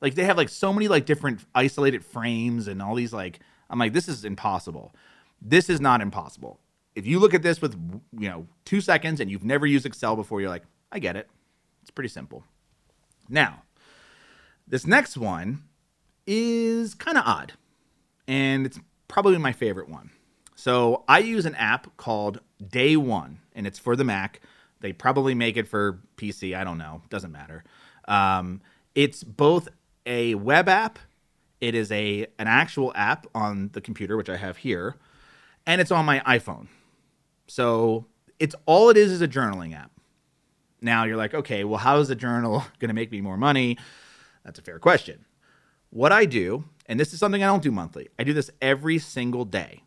Like 0.00 0.14
they 0.14 0.24
have 0.24 0.36
like 0.36 0.48
so 0.48 0.72
many 0.72 0.88
like 0.88 1.06
different 1.06 1.44
isolated 1.54 2.04
frames 2.04 2.68
and 2.68 2.80
all 2.80 2.94
these 2.94 3.12
like 3.12 3.40
I'm 3.68 3.78
like 3.78 3.92
this 3.92 4.08
is 4.08 4.24
impossible. 4.24 4.94
This 5.40 5.68
is 5.68 5.80
not 5.80 6.00
impossible. 6.00 6.60
If 6.94 7.06
you 7.06 7.18
look 7.18 7.34
at 7.34 7.42
this 7.42 7.60
with 7.62 7.74
you 8.12 8.28
know 8.28 8.46
two 8.64 8.80
seconds 8.80 9.20
and 9.20 9.30
you've 9.30 9.44
never 9.44 9.66
used 9.66 9.86
Excel 9.86 10.16
before, 10.16 10.40
you're 10.40 10.50
like, 10.50 10.64
I 10.92 10.98
get 10.98 11.16
it. 11.16 11.28
It's 11.82 11.90
pretty 11.90 12.08
simple. 12.08 12.44
Now, 13.28 13.62
this 14.66 14.86
next 14.86 15.16
one 15.16 15.62
is 16.26 16.94
kind 16.94 17.16
of 17.16 17.24
odd, 17.26 17.54
and 18.26 18.66
it's 18.66 18.78
probably 19.08 19.38
my 19.38 19.52
favorite 19.52 19.88
one. 19.88 20.10
So 20.54 21.04
I 21.08 21.20
use 21.20 21.46
an 21.46 21.54
app 21.54 21.96
called 21.96 22.40
Day 22.66 22.96
One, 22.96 23.40
and 23.54 23.66
it's 23.66 23.78
for 23.78 23.96
the 23.96 24.04
Mac. 24.04 24.40
They 24.80 24.92
probably 24.92 25.34
make 25.34 25.56
it 25.56 25.66
for 25.66 26.00
PC. 26.16 26.56
I 26.56 26.64
don't 26.64 26.78
know. 26.78 27.02
Doesn't 27.10 27.32
matter. 27.32 27.64
Um, 28.06 28.60
it's 28.94 29.24
both 29.24 29.68
a 30.06 30.34
web 30.34 30.68
app. 30.68 30.98
It 31.60 31.74
is 31.74 31.90
a 31.90 32.26
an 32.38 32.46
actual 32.46 32.92
app 32.94 33.26
on 33.34 33.70
the 33.72 33.80
computer, 33.80 34.16
which 34.16 34.28
I 34.28 34.36
have 34.36 34.58
here, 34.58 34.96
and 35.66 35.80
it's 35.80 35.90
on 35.90 36.04
my 36.04 36.20
iPhone. 36.20 36.68
So 37.48 38.06
it's 38.38 38.54
all 38.66 38.90
it 38.90 38.96
is 38.96 39.10
is 39.10 39.22
a 39.22 39.28
journaling 39.28 39.76
app. 39.76 39.90
Now 40.80 41.04
you're 41.04 41.16
like, 41.16 41.34
okay, 41.34 41.64
well, 41.64 41.78
how 41.78 41.98
is 41.98 42.10
a 42.10 42.14
journal 42.14 42.64
going 42.78 42.88
to 42.88 42.94
make 42.94 43.10
me 43.10 43.20
more 43.20 43.36
money? 43.36 43.78
That's 44.44 44.58
a 44.58 44.62
fair 44.62 44.78
question. 44.78 45.24
What 45.90 46.12
I 46.12 46.24
do, 46.24 46.64
and 46.88 46.98
this 46.98 47.12
is 47.12 47.20
something 47.20 47.42
I 47.42 47.46
don't 47.46 47.62
do 47.62 47.70
monthly, 47.70 48.08
I 48.18 48.24
do 48.24 48.32
this 48.32 48.50
every 48.60 48.98
single 48.98 49.44
day. 49.44 49.82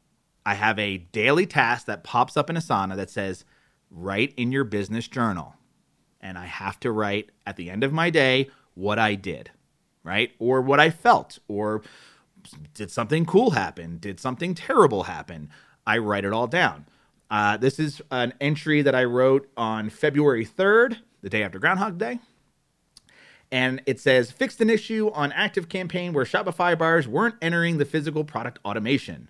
I 0.45 0.53
have 0.53 0.79
a 0.79 0.97
daily 0.97 1.45
task 1.45 1.85
that 1.87 2.03
pops 2.03 2.37
up 2.37 2.49
in 2.49 2.55
Asana 2.55 2.95
that 2.95 3.09
says, 3.09 3.45
write 3.89 4.33
in 4.37 4.51
your 4.51 4.63
business 4.63 5.07
journal. 5.07 5.55
And 6.19 6.37
I 6.37 6.45
have 6.45 6.79
to 6.81 6.91
write 6.91 7.31
at 7.45 7.57
the 7.57 7.69
end 7.69 7.83
of 7.83 7.91
my 7.91 8.09
day 8.09 8.49
what 8.75 8.99
I 8.99 9.15
did, 9.15 9.51
right? 10.03 10.31
Or 10.39 10.61
what 10.61 10.79
I 10.79 10.89
felt, 10.89 11.39
or 11.47 11.81
did 12.73 12.91
something 12.91 13.25
cool 13.25 13.51
happen? 13.51 13.97
Did 13.97 14.19
something 14.19 14.55
terrible 14.55 15.03
happen? 15.03 15.49
I 15.85 15.97
write 15.97 16.25
it 16.25 16.33
all 16.33 16.47
down. 16.47 16.85
Uh, 17.29 17.57
this 17.57 17.79
is 17.79 18.01
an 18.11 18.33
entry 18.41 18.81
that 18.81 18.95
I 18.95 19.03
wrote 19.03 19.49
on 19.57 19.89
February 19.89 20.45
3rd, 20.45 20.97
the 21.21 21.29
day 21.29 21.43
after 21.43 21.59
Groundhog 21.59 21.97
Day 21.97 22.19
and 23.51 23.81
it 23.85 23.99
says 23.99 24.31
fixed 24.31 24.61
an 24.61 24.69
issue 24.69 25.11
on 25.13 25.31
ActiveCampaign 25.31 26.13
where 26.13 26.25
shopify 26.25 26.77
bars 26.77 27.07
weren't 27.07 27.35
entering 27.41 27.77
the 27.77 27.85
physical 27.85 28.23
product 28.23 28.59
automation. 28.63 29.29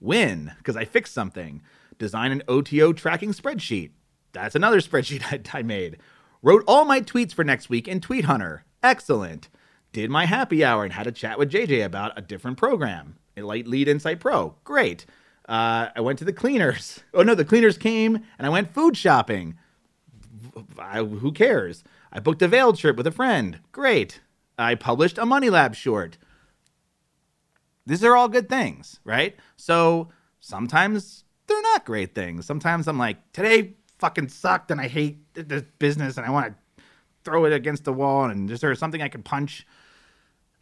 Win 0.00 0.52
because 0.58 0.76
i 0.76 0.84
fixed 0.84 1.12
something. 1.12 1.60
Design 1.98 2.32
an 2.32 2.42
oto 2.48 2.92
tracking 2.92 3.32
spreadsheet. 3.32 3.90
That's 4.32 4.54
another 4.54 4.80
spreadsheet 4.80 5.24
I, 5.54 5.58
I, 5.58 5.62
made. 5.62 5.98
Wrote 6.42 6.64
all 6.66 6.84
my 6.84 7.00
tweets 7.00 7.34
for 7.34 7.44
next 7.44 7.68
week 7.68 7.88
in 7.88 8.00
tweet 8.00 8.24
hunter. 8.24 8.64
Excellent. 8.82 9.48
Did 9.92 10.08
my 10.08 10.26
happy 10.26 10.64
hour 10.64 10.84
and 10.84 10.92
had 10.92 11.08
a 11.08 11.12
chat 11.12 11.38
with 11.38 11.50
jj 11.50 11.84
about 11.84 12.16
a 12.16 12.22
different 12.22 12.56
program. 12.56 13.16
Light 13.36 13.66
lead 13.66 13.88
insight 13.88 14.20
pro. 14.20 14.54
Great. 14.64 15.06
Uh, 15.48 15.88
i 15.96 16.00
went 16.00 16.18
to 16.20 16.24
the 16.24 16.32
cleaners. 16.32 17.00
Oh 17.12 17.22
no 17.22 17.34
the 17.34 17.44
cleaners 17.44 17.76
came 17.76 18.16
and 18.38 18.46
i 18.46 18.48
went 18.48 18.72
food 18.72 18.96
shopping. 18.96 19.58
I, 20.78 21.02
who 21.02 21.32
cares 21.32 21.82
I 22.12 22.20
booked 22.20 22.42
a 22.42 22.48
veiled 22.48 22.78
trip 22.78 22.96
with 22.96 23.06
a 23.06 23.12
friend. 23.12 23.60
Great. 23.72 24.20
I 24.58 24.74
published 24.74 25.18
a 25.18 25.26
Money 25.26 25.50
Lab 25.50 25.74
short. 25.74 26.18
These 27.86 28.04
are 28.04 28.16
all 28.16 28.28
good 28.28 28.48
things, 28.48 29.00
right? 29.04 29.36
So 29.56 30.10
sometimes 30.40 31.24
they're 31.46 31.62
not 31.62 31.84
great 31.84 32.14
things. 32.14 32.46
Sometimes 32.46 32.86
I'm 32.88 32.98
like, 32.98 33.32
today 33.32 33.74
fucking 33.98 34.28
sucked 34.28 34.70
and 34.70 34.80
I 34.80 34.88
hate 34.88 35.18
this 35.34 35.62
business 35.78 36.16
and 36.16 36.26
I 36.26 36.30
want 36.30 36.46
to 36.46 36.82
throw 37.24 37.44
it 37.44 37.52
against 37.52 37.84
the 37.84 37.92
wall 37.92 38.24
and 38.24 38.50
is 38.50 38.60
there 38.60 38.74
something 38.74 39.02
I 39.02 39.08
can 39.08 39.22
punch? 39.22 39.66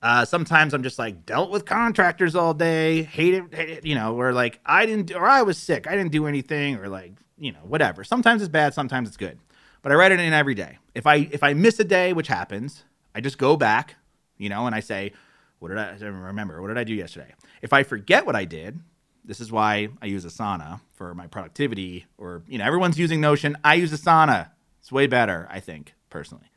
Uh, 0.00 0.24
sometimes 0.24 0.74
I'm 0.74 0.82
just 0.82 0.98
like 0.98 1.26
dealt 1.26 1.50
with 1.50 1.64
contractors 1.64 2.36
all 2.36 2.54
day, 2.54 3.02
hate 3.02 3.34
it, 3.34 3.52
hate 3.52 3.70
it, 3.70 3.84
you 3.84 3.96
know, 3.96 4.14
or 4.14 4.32
like 4.32 4.60
I 4.64 4.86
didn't, 4.86 5.12
or 5.12 5.26
I 5.26 5.42
was 5.42 5.58
sick, 5.58 5.88
I 5.88 5.96
didn't 5.96 6.12
do 6.12 6.26
anything, 6.26 6.76
or 6.76 6.88
like 6.88 7.14
you 7.36 7.50
know, 7.50 7.58
whatever. 7.64 8.04
Sometimes 8.04 8.40
it's 8.40 8.48
bad, 8.48 8.74
sometimes 8.74 9.08
it's 9.08 9.16
good 9.16 9.40
but 9.82 9.92
I 9.92 9.94
write 9.94 10.12
it 10.12 10.20
in 10.20 10.32
every 10.32 10.54
day. 10.54 10.78
If 10.94 11.06
I 11.06 11.28
if 11.30 11.42
I 11.42 11.54
miss 11.54 11.78
a 11.78 11.84
day, 11.84 12.12
which 12.12 12.28
happens, 12.28 12.84
I 13.14 13.20
just 13.20 13.38
go 13.38 13.56
back, 13.56 13.96
you 14.36 14.48
know, 14.48 14.66
and 14.66 14.74
I 14.74 14.80
say, 14.80 15.12
what 15.58 15.68
did 15.68 15.78
I, 15.78 15.96
I 16.00 16.04
remember? 16.04 16.60
What 16.60 16.68
did 16.68 16.78
I 16.78 16.84
do 16.84 16.94
yesterday? 16.94 17.34
If 17.62 17.72
I 17.72 17.82
forget 17.82 18.26
what 18.26 18.36
I 18.36 18.44
did, 18.44 18.80
this 19.24 19.40
is 19.40 19.52
why 19.52 19.88
I 20.00 20.06
use 20.06 20.24
Asana 20.24 20.80
for 20.94 21.14
my 21.14 21.26
productivity. 21.26 22.06
Or 22.16 22.42
you 22.48 22.58
know, 22.58 22.64
everyone's 22.64 22.98
using 22.98 23.20
Notion. 23.20 23.56
I 23.64 23.74
use 23.74 23.92
Asana. 23.92 24.50
It's 24.80 24.92
way 24.92 25.06
better, 25.06 25.46
I 25.50 25.60
think, 25.60 25.94
personally. 26.10 26.50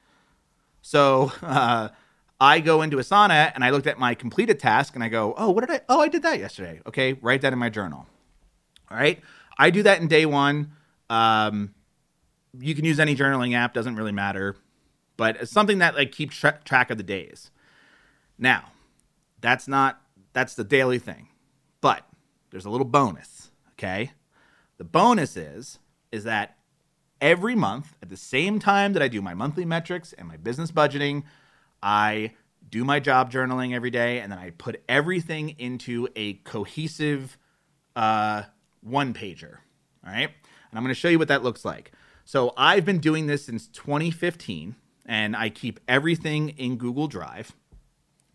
So 0.82 1.32
uh, 1.42 1.90
I 2.40 2.60
go 2.60 2.82
into 2.82 2.98
Asana 2.98 3.52
and 3.54 3.64
I 3.64 3.70
looked 3.70 3.88
at 3.88 4.00
my 4.00 4.16
completed 4.16 4.60
task 4.60 4.96
and 4.96 5.04
I 5.04 5.10
go, 5.10 5.34
oh, 5.38 5.52
what 5.52 5.68
did 5.68 5.76
I? 5.76 5.82
Oh, 5.90 6.02
I 6.02 6.08
did 6.08 6.24
that 6.24 6.40
yesterday. 6.40 6.82
Okay, 6.88 7.14
write 7.14 7.42
that 7.42 7.54
in 7.54 7.60
my 7.60 7.70
journal. 7.70 8.08
All 8.90 8.98
right, 8.98 9.20
I 9.58 9.70
do 9.70 9.84
that 9.84 10.02
in 10.02 10.08
day 10.08 10.26
one. 10.26 10.72
Um, 11.10 11.74
you 12.60 12.76
can 12.76 12.86
use 12.86 13.00
any 13.00 13.16
journaling 13.16 13.56
app 13.56 13.74
doesn't 13.74 13.96
really 13.96 14.12
matter 14.12 14.56
but 15.18 15.38
it's 15.40 15.52
something 15.52 15.78
that 15.78 15.96
like 15.96 16.12
keeps 16.12 16.36
tra- 16.36 16.60
track 16.66 16.90
of 16.90 16.98
the 16.98 17.04
days. 17.04 17.52
Now 18.40 18.72
that's 19.40 19.68
not 19.68 20.02
that's 20.34 20.56
the 20.56 20.64
daily 20.64 20.98
thing 20.98 21.28
but 21.80 22.08
there's 22.50 22.66
a 22.66 22.70
little 22.70 22.86
bonus 22.86 23.52
okay? 23.74 24.12
The 24.78 24.84
bonus 24.84 25.38
is 25.38 25.80
is 26.12 26.24
that 26.24 26.58
every 27.22 27.56
month 27.56 27.96
at 28.02 28.10
the 28.10 28.18
same 28.18 28.58
time 28.58 28.94
that 28.94 29.04
i 29.04 29.08
do 29.08 29.22
my 29.22 29.36
monthly 29.36 29.64
metrics 29.64 30.12
and 30.14 30.28
my 30.28 30.38
business 30.38 30.72
budgeting 30.72 31.22
i 31.84 32.34
do 32.68 32.84
my 32.84 33.00
job 33.00 33.32
journaling 33.32 33.76
every 33.76 33.92
day 33.92 34.20
and 34.20 34.32
then 34.32 34.40
i 34.40 34.50
put 34.50 34.84
everything 34.90 35.50
into 35.60 36.08
a 36.16 36.34
cohesive 36.34 37.38
uh, 37.96 38.42
one 38.82 39.14
pager 39.14 39.58
all 40.04 40.12
right? 40.12 40.32
And 40.32 40.78
i'm 40.78 40.84
going 40.84 40.94
to 40.94 41.00
show 41.00 41.10
you 41.10 41.20
what 41.20 41.28
that 41.28 41.44
looks 41.44 41.64
like 41.64 41.92
so 42.32 42.54
I've 42.56 42.86
been 42.86 43.00
doing 43.00 43.28
this 43.28 43.44
since 43.44 43.68
2015, 43.68 44.78
and 45.06 45.36
I 45.36 45.50
keep 45.50 45.82
everything 45.86 46.52
in 46.52 46.78
Google 46.78 47.08
Drive. 47.08 47.52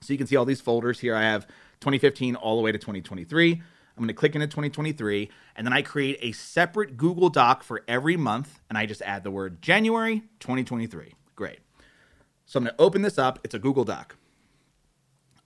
So 0.02 0.12
you 0.12 0.18
can 0.18 0.26
see 0.26 0.37
all 0.37 0.44
these 0.44 0.61
folders 0.61 1.00
here. 1.00 1.16
I 1.16 1.22
have 1.22 1.46
2015 1.80 2.37
all 2.37 2.56
the 2.56 2.62
way 2.62 2.72
to 2.72 2.76
2023. 2.76 3.52
I'm 3.52 3.62
going 3.96 4.09
to 4.09 4.12
click 4.12 4.35
into 4.35 4.48
2023, 4.48 5.30
and 5.56 5.66
then 5.66 5.72
I 5.72 5.80
create 5.80 6.18
a 6.20 6.32
separate 6.32 6.98
Google 6.98 7.30
Doc 7.30 7.62
for 7.62 7.85
every 7.88 8.18
month, 8.18 8.61
and 8.68 8.76
I 8.76 8.85
just 8.85 9.00
add 9.00 9.24
the 9.24 9.30
word 9.30 9.62
January 9.62 10.24
2023. 10.40 11.14
Great. 11.35 11.61
So 12.44 12.59
I'm 12.59 12.64
going 12.64 12.76
to 12.76 12.82
open 12.82 13.00
this 13.00 13.18
up. 13.18 13.38
It's 13.44 13.54
a 13.54 13.59
Google 13.59 13.85
Doc. 13.85 14.16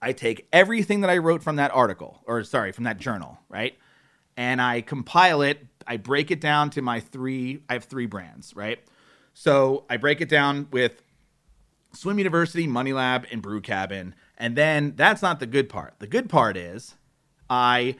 I 0.01 0.11
take 0.11 0.49
everything 0.51 0.99
that 0.99 1.09
I 1.09 1.19
wrote 1.19 1.41
from 1.41 1.55
that 1.55 1.71
article, 1.73 2.21
or 2.25 2.43
sorry, 2.43 2.73
from 2.73 2.83
that 2.83 2.97
journal, 2.97 3.39
right? 3.47 3.77
And 4.37 4.61
I 4.61 4.81
compile 4.81 5.41
it. 5.41 5.65
I 5.87 5.97
break 5.97 6.31
it 6.31 6.41
down 6.41 6.69
to 6.71 6.81
my 6.81 6.99
three. 6.99 7.63
I 7.69 7.73
have 7.73 7.85
three 7.85 8.05
brands, 8.05 8.55
right? 8.55 8.79
So 9.33 9.85
I 9.89 9.97
break 9.97 10.21
it 10.21 10.29
down 10.29 10.67
with 10.71 11.01
Swim 11.93 12.17
University, 12.17 12.67
Money 12.67 12.93
Lab, 12.93 13.25
and 13.31 13.41
Brew 13.41 13.61
Cabin. 13.61 14.15
And 14.37 14.55
then 14.55 14.93
that's 14.95 15.21
not 15.21 15.39
the 15.39 15.45
good 15.45 15.69
part. 15.69 15.95
The 15.99 16.07
good 16.07 16.29
part 16.29 16.57
is 16.57 16.95
I 17.49 17.95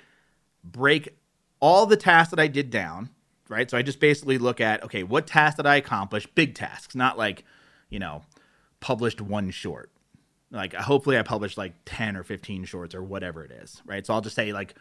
break 0.63 1.17
all 1.59 1.85
the 1.85 1.97
tasks 1.97 2.31
that 2.31 2.39
I 2.39 2.47
did 2.47 2.69
down, 2.69 3.09
right? 3.49 3.69
So 3.69 3.77
I 3.77 3.81
just 3.81 3.99
basically 3.99 4.37
look 4.37 4.61
at, 4.61 4.83
okay, 4.83 5.03
what 5.03 5.27
tasks 5.27 5.57
did 5.57 5.65
I 5.65 5.75
accomplish? 5.75 6.25
Big 6.27 6.55
tasks, 6.55 6.95
not 6.95 7.17
like, 7.17 7.43
you 7.89 7.99
know, 7.99 8.23
published 8.79 9.21
one 9.21 9.51
short. 9.51 9.91
Like 10.51 10.73
hopefully 10.73 11.17
I 11.17 11.21
published 11.21 11.57
like 11.57 11.73
10 11.85 12.17
or 12.17 12.23
15 12.23 12.65
shorts 12.65 12.95
or 12.95 13.03
whatever 13.03 13.43
it 13.43 13.51
is, 13.51 13.81
right? 13.85 14.05
So 14.05 14.13
I'll 14.13 14.21
just 14.21 14.35
say 14.35 14.51
like, 14.51 14.75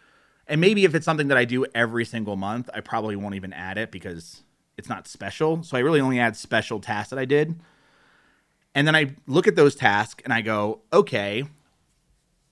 and 0.50 0.60
maybe 0.60 0.84
if 0.84 0.96
it's 0.96 1.04
something 1.04 1.28
that 1.28 1.38
I 1.38 1.44
do 1.44 1.64
every 1.76 2.04
single 2.04 2.34
month, 2.34 2.68
I 2.74 2.80
probably 2.80 3.14
won't 3.14 3.36
even 3.36 3.52
add 3.52 3.78
it 3.78 3.92
because 3.92 4.42
it's 4.76 4.88
not 4.88 5.06
special. 5.06 5.62
So 5.62 5.76
I 5.76 5.80
really 5.80 6.00
only 6.00 6.18
add 6.18 6.36
special 6.36 6.80
tasks 6.80 7.10
that 7.10 7.20
I 7.20 7.24
did. 7.24 7.60
And 8.74 8.84
then 8.84 8.96
I 8.96 9.14
look 9.28 9.46
at 9.46 9.54
those 9.54 9.76
tasks 9.76 10.22
and 10.24 10.32
I 10.32 10.40
go, 10.40 10.80
okay, 10.92 11.44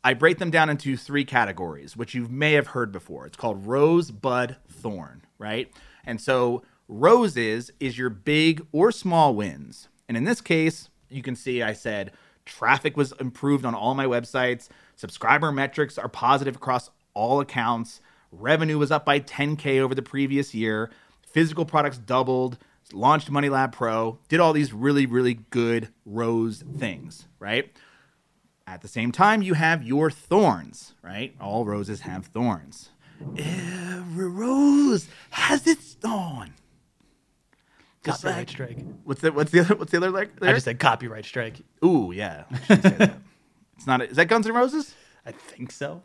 I 0.04 0.14
break 0.14 0.38
them 0.38 0.52
down 0.52 0.70
into 0.70 0.96
three 0.96 1.24
categories, 1.24 1.96
which 1.96 2.14
you 2.14 2.28
may 2.28 2.52
have 2.52 2.68
heard 2.68 2.92
before. 2.92 3.26
It's 3.26 3.36
called 3.36 3.66
rose, 3.66 4.12
bud, 4.12 4.56
thorn, 4.68 5.22
right? 5.38 5.68
And 6.04 6.20
so 6.20 6.62
roses 6.86 7.72
is 7.80 7.98
your 7.98 8.10
big 8.10 8.64
or 8.70 8.92
small 8.92 9.34
wins. 9.34 9.88
And 10.06 10.16
in 10.16 10.22
this 10.22 10.40
case, 10.40 10.88
you 11.10 11.22
can 11.22 11.34
see 11.34 11.62
I 11.64 11.72
said 11.72 12.12
traffic 12.44 12.96
was 12.96 13.12
improved 13.18 13.64
on 13.64 13.74
all 13.74 13.94
my 13.94 14.06
websites, 14.06 14.68
subscriber 14.94 15.50
metrics 15.50 15.98
are 15.98 16.08
positive 16.08 16.56
across 16.56 16.90
all 17.18 17.40
accounts, 17.40 18.00
revenue 18.30 18.78
was 18.78 18.90
up 18.92 19.04
by 19.04 19.18
10K 19.18 19.80
over 19.80 19.94
the 19.94 20.02
previous 20.02 20.54
year, 20.54 20.90
physical 21.26 21.64
products 21.64 21.98
doubled, 21.98 22.58
launched 22.92 23.28
Money 23.30 23.48
Lab 23.48 23.72
Pro, 23.72 24.18
did 24.28 24.38
all 24.40 24.52
these 24.52 24.72
really, 24.72 25.04
really 25.04 25.40
good 25.50 25.88
rose 26.06 26.62
things, 26.78 27.26
right? 27.40 27.70
At 28.66 28.82
the 28.82 28.88
same 28.88 29.10
time, 29.12 29.42
you 29.42 29.54
have 29.54 29.82
your 29.82 30.10
thorns, 30.10 30.94
right? 31.02 31.34
All 31.40 31.64
roses 31.64 32.02
have 32.02 32.26
thorns. 32.26 32.90
Every 33.36 34.28
rose 34.28 35.08
has 35.30 35.66
its 35.66 35.94
thorn. 35.94 36.54
Just 38.04 38.22
Copyright 38.22 38.38
like- 38.38 38.48
strike. 38.48 38.78
What's 39.04 39.20
the 39.22 39.32
what's 39.32 39.50
the 39.50 39.60
other 39.60 39.74
what's 39.74 39.90
the 39.90 39.96
other 39.96 40.10
like? 40.10 40.30
I 40.40 40.52
just 40.52 40.64
said 40.66 40.78
copyright 40.78 41.24
strike. 41.24 41.56
Ooh, 41.84 42.12
yeah. 42.14 42.44
I 42.52 42.58
say 42.58 42.76
that. 42.76 43.14
it's 43.76 43.86
not. 43.86 44.02
Is 44.02 44.16
that 44.16 44.28
Guns 44.28 44.46
N' 44.46 44.54
Roses? 44.54 44.94
I 45.26 45.32
think 45.32 45.72
so. 45.72 46.02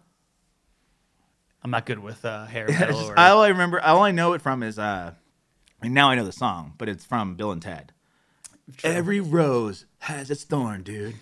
I'm 1.63 1.71
not 1.71 1.86
good 1.86 1.99
with 1.99 2.23
uh, 2.26 2.45
hair 2.45 2.67
metal 2.69 2.99
just- 2.99 3.10
or 3.12 3.19
all 3.19 3.41
I 3.41 3.49
remember, 3.49 3.80
all 3.82 4.02
I 4.04 4.12
know 4.12 4.34
it 4.34 4.41
from 4.41 4.63
is 4.63 4.78
uh, 4.78 5.13
and 5.82 5.93
now 5.93 6.10
I 6.10 6.15
know 6.15 6.26
the 6.26 6.32
song, 6.32 6.73
but 6.78 6.89
it's 6.89 7.06
from 7.06 7.36
Bill 7.36 7.52
and 7.52 7.62
Ted. 7.62 7.91
Every 8.84 9.19
rose 9.19 9.86
has 9.99 10.32
its 10.32 10.43
thorn, 10.45 10.84
dude. 10.84 11.15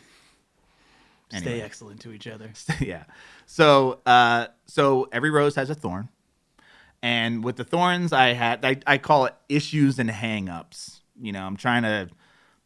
stay 1.36 1.62
excellent 1.62 2.02
to 2.02 2.12
each 2.12 2.28
other. 2.28 2.52
yeah. 2.80 3.06
So, 3.48 4.00
uh, 4.06 4.48
so 4.68 5.08
every 5.12 5.32
rose 5.32 5.56
has 5.56 5.70
a 5.70 5.76
thorn, 5.76 6.10
and 7.02 7.44
with 7.44 7.56
the 7.56 7.64
thorns, 7.64 8.14
I 8.14 8.34
had 8.34 8.64
I, 8.64 8.78
I 8.86 8.98
call 9.00 9.26
it 9.26 9.34
issues 9.50 9.98
and 9.98 10.10
hang-ups. 10.10 11.02
You 11.20 11.32
know, 11.32 11.44
I'm 11.44 11.58
trying 11.58 11.84
to 11.84 12.10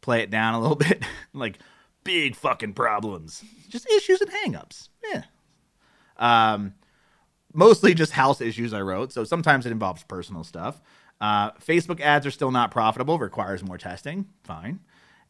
play 0.01 0.21
it 0.21 0.29
down 0.29 0.53
a 0.55 0.59
little 0.59 0.75
bit, 0.87 1.03
like 1.33 1.59
big 2.03 2.35
fucking 2.35 2.73
problems, 2.73 3.43
just 3.69 3.89
issues 3.89 4.19
and 4.21 4.29
hang-ups. 4.31 4.89
Yeah. 5.11 5.23
Um, 6.17 6.73
mostly 7.55 7.93
just 7.93 8.11
house 8.11 8.41
issues 8.41 8.73
I 8.73 8.81
wrote. 8.81 9.11
So 9.11 9.23
sometimes 9.23 9.65
it 9.65 9.71
involves 9.71 10.03
personal 10.03 10.43
stuff. 10.43 10.81
Uh, 11.21 11.51
Facebook 11.53 12.01
ads 12.01 12.25
are 12.25 12.31
still 12.31 12.51
not 12.51 12.71
profitable, 12.71 13.17
requires 13.17 13.63
more 13.63 13.77
testing. 13.77 14.25
Fine. 14.43 14.79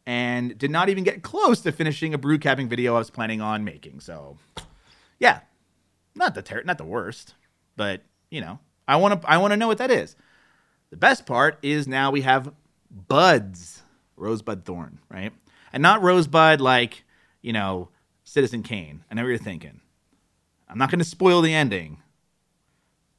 And 0.05 0.57
did 0.57 0.71
not 0.71 0.89
even 0.89 1.03
get 1.03 1.23
close 1.23 1.61
to 1.61 1.71
finishing 1.71 2.13
a 2.13 2.17
Brew 2.17 2.37
Cabin 2.37 2.67
video 2.67 2.95
I 2.95 2.99
was 2.99 3.09
planning 3.09 3.41
on 3.41 3.63
making. 3.63 3.99
So, 4.01 4.37
yeah, 5.19 5.39
not 6.15 6.35
the 6.35 6.41
ter- 6.41 6.63
not 6.63 6.77
the 6.77 6.85
worst, 6.85 7.33
but 7.75 8.01
you 8.29 8.41
know, 8.41 8.59
I 8.87 8.97
want 8.97 9.21
to 9.21 9.29
I 9.29 9.37
want 9.37 9.51
to 9.51 9.57
know 9.57 9.67
what 9.67 9.79
that 9.79 9.89
is. 9.89 10.15
The 10.91 10.97
best 10.97 11.25
part 11.25 11.57
is 11.63 11.87
now 11.87 12.11
we 12.11 12.21
have 12.21 12.53
buds, 12.91 13.81
rosebud 14.15 14.63
thorn, 14.63 14.99
right? 15.09 15.33
And 15.73 15.81
not 15.81 16.03
rosebud 16.03 16.61
like 16.61 17.03
you 17.41 17.53
know 17.53 17.89
Citizen 18.23 18.61
Kane. 18.61 19.03
I 19.09 19.15
know 19.15 19.23
what 19.23 19.29
you're 19.29 19.37
thinking. 19.37 19.81
I'm 20.69 20.77
not 20.77 20.89
going 20.89 20.99
to 20.99 21.05
spoil 21.05 21.41
the 21.41 21.53
ending, 21.53 22.01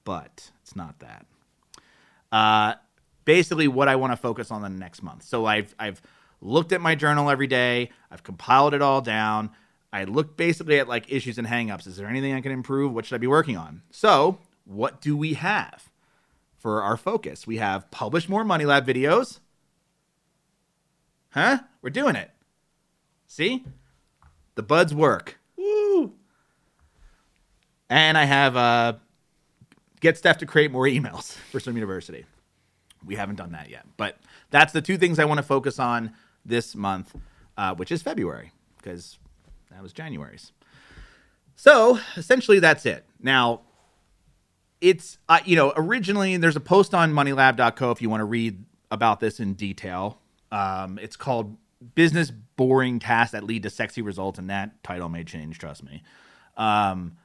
but 0.06 0.50
it's 0.62 0.74
not 0.76 1.00
that. 1.00 1.26
Uh, 2.32 2.74
basically, 3.26 3.68
what 3.68 3.88
I 3.88 3.96
want 3.96 4.12
to 4.12 4.16
focus 4.16 4.50
on 4.50 4.62
the 4.62 4.70
next 4.70 5.02
month. 5.02 5.24
So 5.24 5.44
I've 5.44 5.74
I've 5.78 6.00
looked 6.40 6.72
at 6.72 6.80
my 6.80 6.94
journal 6.94 7.28
every 7.28 7.48
day. 7.48 7.90
I've 8.10 8.22
compiled 8.22 8.72
it 8.72 8.80
all 8.80 9.02
down. 9.02 9.50
I 9.92 10.04
look 10.04 10.36
basically 10.36 10.78
at 10.78 10.88
like 10.88 11.12
issues 11.12 11.36
and 11.36 11.46
hangups. 11.46 11.86
Is 11.86 11.96
there 11.96 12.06
anything 12.06 12.32
I 12.32 12.40
can 12.40 12.52
improve? 12.52 12.94
What 12.94 13.04
should 13.04 13.16
I 13.16 13.18
be 13.18 13.26
working 13.26 13.56
on? 13.56 13.82
So 13.90 14.38
what 14.64 15.00
do 15.00 15.16
we 15.16 15.34
have 15.34 15.90
for 16.58 16.82
our 16.82 16.96
focus? 16.96 17.46
We 17.46 17.56
have 17.56 17.90
publish 17.90 18.28
more 18.28 18.44
Money 18.44 18.64
Lab 18.64 18.86
videos. 18.86 19.40
Huh? 21.30 21.58
We're 21.82 21.90
doing 21.90 22.16
it. 22.16 22.30
See? 23.26 23.64
The 24.54 24.62
buds 24.62 24.94
work. 24.94 25.38
Woo! 25.56 26.14
And 27.88 28.16
I 28.18 28.24
have 28.24 28.56
uh, 28.56 28.94
get 30.00 30.16
Steph 30.16 30.38
to 30.38 30.46
create 30.46 30.70
more 30.70 30.85
emails 30.85 31.32
for 31.50 31.61
Swim 31.61 31.76
University. 31.76 32.24
We 33.04 33.16
haven't 33.16 33.37
done 33.37 33.52
that 33.52 33.70
yet, 33.70 33.87
but 33.96 34.18
that's 34.50 34.72
the 34.72 34.80
two 34.82 34.98
things 34.98 35.18
I 35.18 35.24
want 35.24 35.38
to 35.38 35.42
focus 35.42 35.78
on 35.78 36.12
this 36.44 36.74
month, 36.74 37.14
uh, 37.56 37.74
which 37.74 37.92
is 37.92 38.02
February, 38.02 38.52
because 38.78 39.18
that 39.70 39.82
was 39.82 39.92
January's. 39.92 40.52
So 41.54 41.98
essentially, 42.16 42.59
that's 42.59 42.85
it. 42.87 43.04
Now, 43.20 43.62
it's 44.80 45.18
uh, 45.28 45.40
you 45.44 45.56
know 45.56 45.72
originally 45.76 46.37
there's 46.37 46.56
a 46.56 46.61
post 46.61 46.94
on 46.94 47.12
moneylab.co 47.12 47.90
if 47.90 48.02
you 48.02 48.11
want 48.11 48.20
to 48.20 48.26
read 48.26 48.64
about 48.90 49.20
this 49.20 49.40
in 49.40 49.54
detail. 49.54 50.18
Um, 50.52 50.98
it's 50.98 51.16
called 51.16 51.56
"Business 51.94 52.30
Boring 52.30 52.98
Tasks 52.98 53.32
That 53.32 53.44
Lead 53.44 53.62
to 53.64 53.70
Sexy 53.70 54.02
Results," 54.02 54.38
and 54.38 54.50
that 54.50 54.82
title 54.82 55.09
may 55.09 55.24
change. 55.24 55.59
Trust 55.59 55.82
me. 55.82 56.02
Um, 56.56 57.16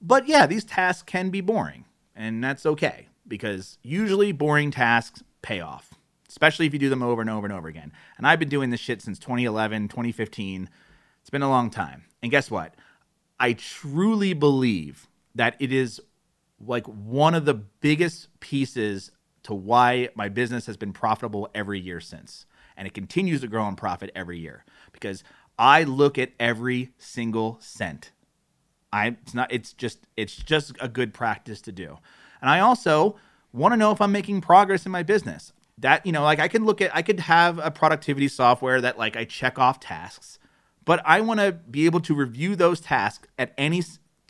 but 0.00 0.28
yeah, 0.28 0.46
these 0.46 0.64
tasks 0.64 1.02
can 1.02 1.30
be 1.30 1.40
boring, 1.40 1.84
and 2.20 2.44
that's 2.44 2.66
okay 2.66 3.08
because 3.26 3.78
usually 3.82 4.32
boring 4.32 4.70
tasks 4.70 5.22
pay 5.42 5.60
off, 5.60 5.94
especially 6.28 6.66
if 6.66 6.72
you 6.72 6.78
do 6.78 6.90
them 6.90 7.02
over 7.02 7.20
and 7.20 7.30
over 7.30 7.46
and 7.46 7.54
over 7.54 7.68
again. 7.68 7.92
And 8.18 8.26
I've 8.26 8.38
been 8.38 8.48
doing 8.48 8.70
this 8.70 8.80
shit 8.80 9.00
since 9.00 9.18
2011, 9.18 9.88
2015. 9.88 10.68
It's 11.20 11.30
been 11.30 11.42
a 11.42 11.48
long 11.48 11.70
time. 11.70 12.04
And 12.22 12.30
guess 12.30 12.50
what? 12.50 12.74
I 13.38 13.54
truly 13.54 14.34
believe 14.34 15.08
that 15.34 15.56
it 15.58 15.72
is 15.72 16.00
like 16.64 16.86
one 16.86 17.34
of 17.34 17.46
the 17.46 17.54
biggest 17.54 18.28
pieces 18.40 19.10
to 19.44 19.54
why 19.54 20.10
my 20.14 20.28
business 20.28 20.66
has 20.66 20.76
been 20.76 20.92
profitable 20.92 21.48
every 21.54 21.80
year 21.80 22.00
since. 22.00 22.44
And 22.76 22.86
it 22.86 22.92
continues 22.92 23.40
to 23.40 23.48
grow 23.48 23.66
in 23.66 23.76
profit 23.76 24.10
every 24.14 24.38
year 24.38 24.64
because 24.92 25.24
I 25.58 25.84
look 25.84 26.18
at 26.18 26.32
every 26.38 26.90
single 26.98 27.58
cent. 27.60 28.12
I 28.92 29.08
it's 29.08 29.34
not 29.34 29.52
it's 29.52 29.72
just 29.72 29.98
it's 30.16 30.36
just 30.36 30.72
a 30.80 30.88
good 30.88 31.14
practice 31.14 31.60
to 31.62 31.72
do. 31.72 31.98
And 32.40 32.50
I 32.50 32.60
also 32.60 33.16
want 33.52 33.72
to 33.72 33.76
know 33.76 33.92
if 33.92 34.00
I'm 34.00 34.12
making 34.12 34.40
progress 34.40 34.86
in 34.86 34.92
my 34.92 35.02
business. 35.02 35.52
That, 35.78 36.04
you 36.04 36.12
know, 36.12 36.22
like 36.22 36.38
I 36.38 36.48
can 36.48 36.66
look 36.66 36.80
at 36.80 36.94
I 36.94 37.02
could 37.02 37.20
have 37.20 37.58
a 37.58 37.70
productivity 37.70 38.28
software 38.28 38.80
that 38.80 38.98
like 38.98 39.16
I 39.16 39.24
check 39.24 39.58
off 39.58 39.80
tasks, 39.80 40.38
but 40.84 41.00
I 41.04 41.20
want 41.20 41.40
to 41.40 41.52
be 41.52 41.86
able 41.86 42.00
to 42.00 42.14
review 42.14 42.54
those 42.54 42.80
tasks 42.80 43.28
at 43.38 43.54
any 43.56 43.82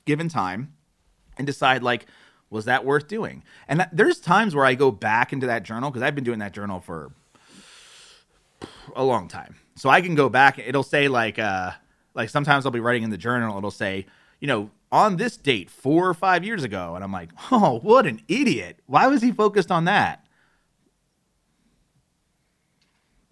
given 0.05 0.29
time 0.29 0.75
and 1.37 1.46
decide 1.46 1.83
like 1.83 2.07
was 2.51 2.64
that 2.64 2.85
worth 2.85 3.07
doing? 3.07 3.44
And 3.68 3.81
that, 3.81 3.96
there's 3.96 4.18
times 4.18 4.57
where 4.57 4.64
I 4.64 4.75
go 4.75 4.90
back 4.90 5.33
into 5.33 5.46
that 5.46 5.62
journal 5.62 5.90
because 5.90 6.03
I've 6.03 6.16
been 6.16 6.25
doing 6.25 6.40
that 6.40 6.53
journal 6.53 6.81
for 6.81 7.12
a 8.94 9.05
long 9.05 9.29
time. 9.29 9.57
So 9.77 9.88
I 9.88 10.01
can 10.01 10.14
go 10.14 10.29
back. 10.29 10.59
It'll 10.59 10.83
say 10.83 11.09
like 11.09 11.38
uh 11.38 11.73
like 12.14 12.29
sometimes 12.29 12.66
I'll 12.66 12.73
be 12.73 12.81
writing 12.81 13.03
in 13.03 13.11
the 13.11 13.18
journal. 13.18 13.57
It'll 13.57 13.70
say 13.70 14.07
you 14.40 14.48
know 14.48 14.70
on 14.92 15.16
this 15.16 15.37
date 15.37 15.70
four 15.70 16.09
or 16.09 16.14
five 16.14 16.44
years 16.44 16.64
ago, 16.64 16.94
and 16.94 17.05
I'm 17.05 17.12
like, 17.12 17.31
oh, 17.53 17.79
what 17.83 18.07
an 18.07 18.20
idiot! 18.29 18.79
Why 18.87 19.07
was 19.07 19.22
he 19.22 19.33
focused 19.33 19.70
on 19.70 19.85
that? 19.85 20.24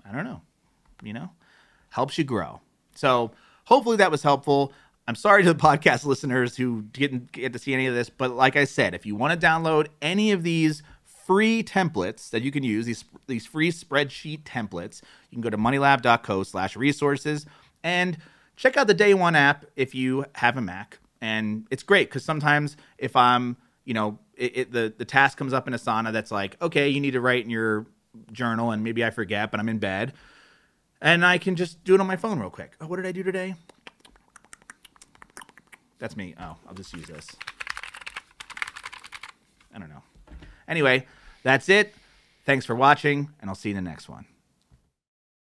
I 0.09 0.13
don't 0.13 0.25
know. 0.25 0.43
You 1.03 1.13
know, 1.13 1.31
helps 1.91 2.19
you 2.19 2.25
grow. 2.25 2.61
So 2.95 3.33
hopefully 3.65 3.97
that 3.99 4.11
was 4.11 4.23
helpful. 4.23 4.73
I'm 5.07 5.15
sorry 5.15 5.43
to 5.43 5.53
the 5.53 5.59
podcast 5.59 6.05
listeners 6.05 6.57
who 6.57 6.83
didn't 6.83 7.33
get 7.33 7.53
to 7.53 7.59
see 7.59 7.73
any 7.73 7.87
of 7.87 7.95
this, 7.95 8.11
but 8.11 8.31
like 8.31 8.57
I 8.57 8.65
said, 8.65 8.95
if 8.95 9.07
you 9.07 9.15
want 9.17 9.39
to 9.39 9.47
download 9.47 9.87
any 10.03 10.33
of 10.33 10.43
these 10.43 10.83
free 11.05 11.63
templates 11.63 12.31
that 12.31 12.43
you 12.43 12.51
can 12.51 12.63
use, 12.63 12.87
these 12.87 13.05
these 13.27 13.47
free 13.47 13.71
spreadsheet 13.71 14.43
templates, 14.43 15.03
you 15.31 15.37
can 15.37 15.41
go 15.41 15.51
to 15.51 15.57
moneylab.co 15.57 16.43
slash 16.43 16.77
resources 16.77 17.47
and 17.83 18.19
check 18.59 18.77
out 18.77 18.87
the 18.87 18.95
day 18.95 19.15
one 19.15 19.35
app 19.35 19.65
if 19.75 19.95
you 19.95 20.27
have 20.35 20.59
a 20.59 20.61
Mac. 20.61 20.99
And 21.23 21.67
it's 21.71 21.83
great 21.83 22.11
because 22.11 22.25
sometimes 22.25 22.77
if 22.99 23.17
I'm 23.17 23.57
you 23.89 23.95
know, 23.95 24.19
it, 24.37 24.57
it, 24.59 24.73
the 24.73 24.93
the 24.99 25.07
task 25.07 25.39
comes 25.39 25.55
up 25.55 25.67
in 25.67 25.73
Asana 25.73 26.13
that's 26.13 26.31
like, 26.31 26.61
okay, 26.61 26.91
you 26.91 27.01
need 27.01 27.13
to 27.13 27.23
write 27.23 27.45
in 27.45 27.51
your 27.51 27.87
journal, 28.33 28.71
and 28.71 28.85
maybe 28.85 29.03
I 29.03 29.09
forget, 29.09 29.51
but 29.51 29.61
I'm 29.61 29.69
in 29.71 29.79
bed, 29.79 30.13
and 31.01 31.25
I 31.25 31.39
can 31.39 31.57
just 31.57 31.83
do 31.85 31.95
it 31.95 32.01
on 32.01 32.07
my 32.07 32.17
phone 32.17 32.39
real 32.39 32.51
quick. 32.51 32.73
Oh, 32.83 32.87
what 32.87 32.97
did 32.97 33.07
I 33.07 33.13
do 33.13 33.23
today? 33.23 33.55
That's 35.99 36.19
me. 36.19 36.35
Oh, 36.39 36.57
I'll 36.69 36.75
just 36.75 36.95
use 36.95 37.07
this. 37.07 37.29
I 39.75 39.79
don't 39.79 39.89
know. 39.89 40.03
Anyway, 40.69 41.07
that's 41.43 41.71
it. 41.71 41.95
Thanks 42.45 42.67
for 42.67 42.75
watching, 42.75 43.31
and 43.41 43.49
I'll 43.49 43.57
see 43.57 43.71
you 43.71 43.79
in 43.79 43.83
the 43.83 43.91
next 43.91 44.07
one. 44.07 44.27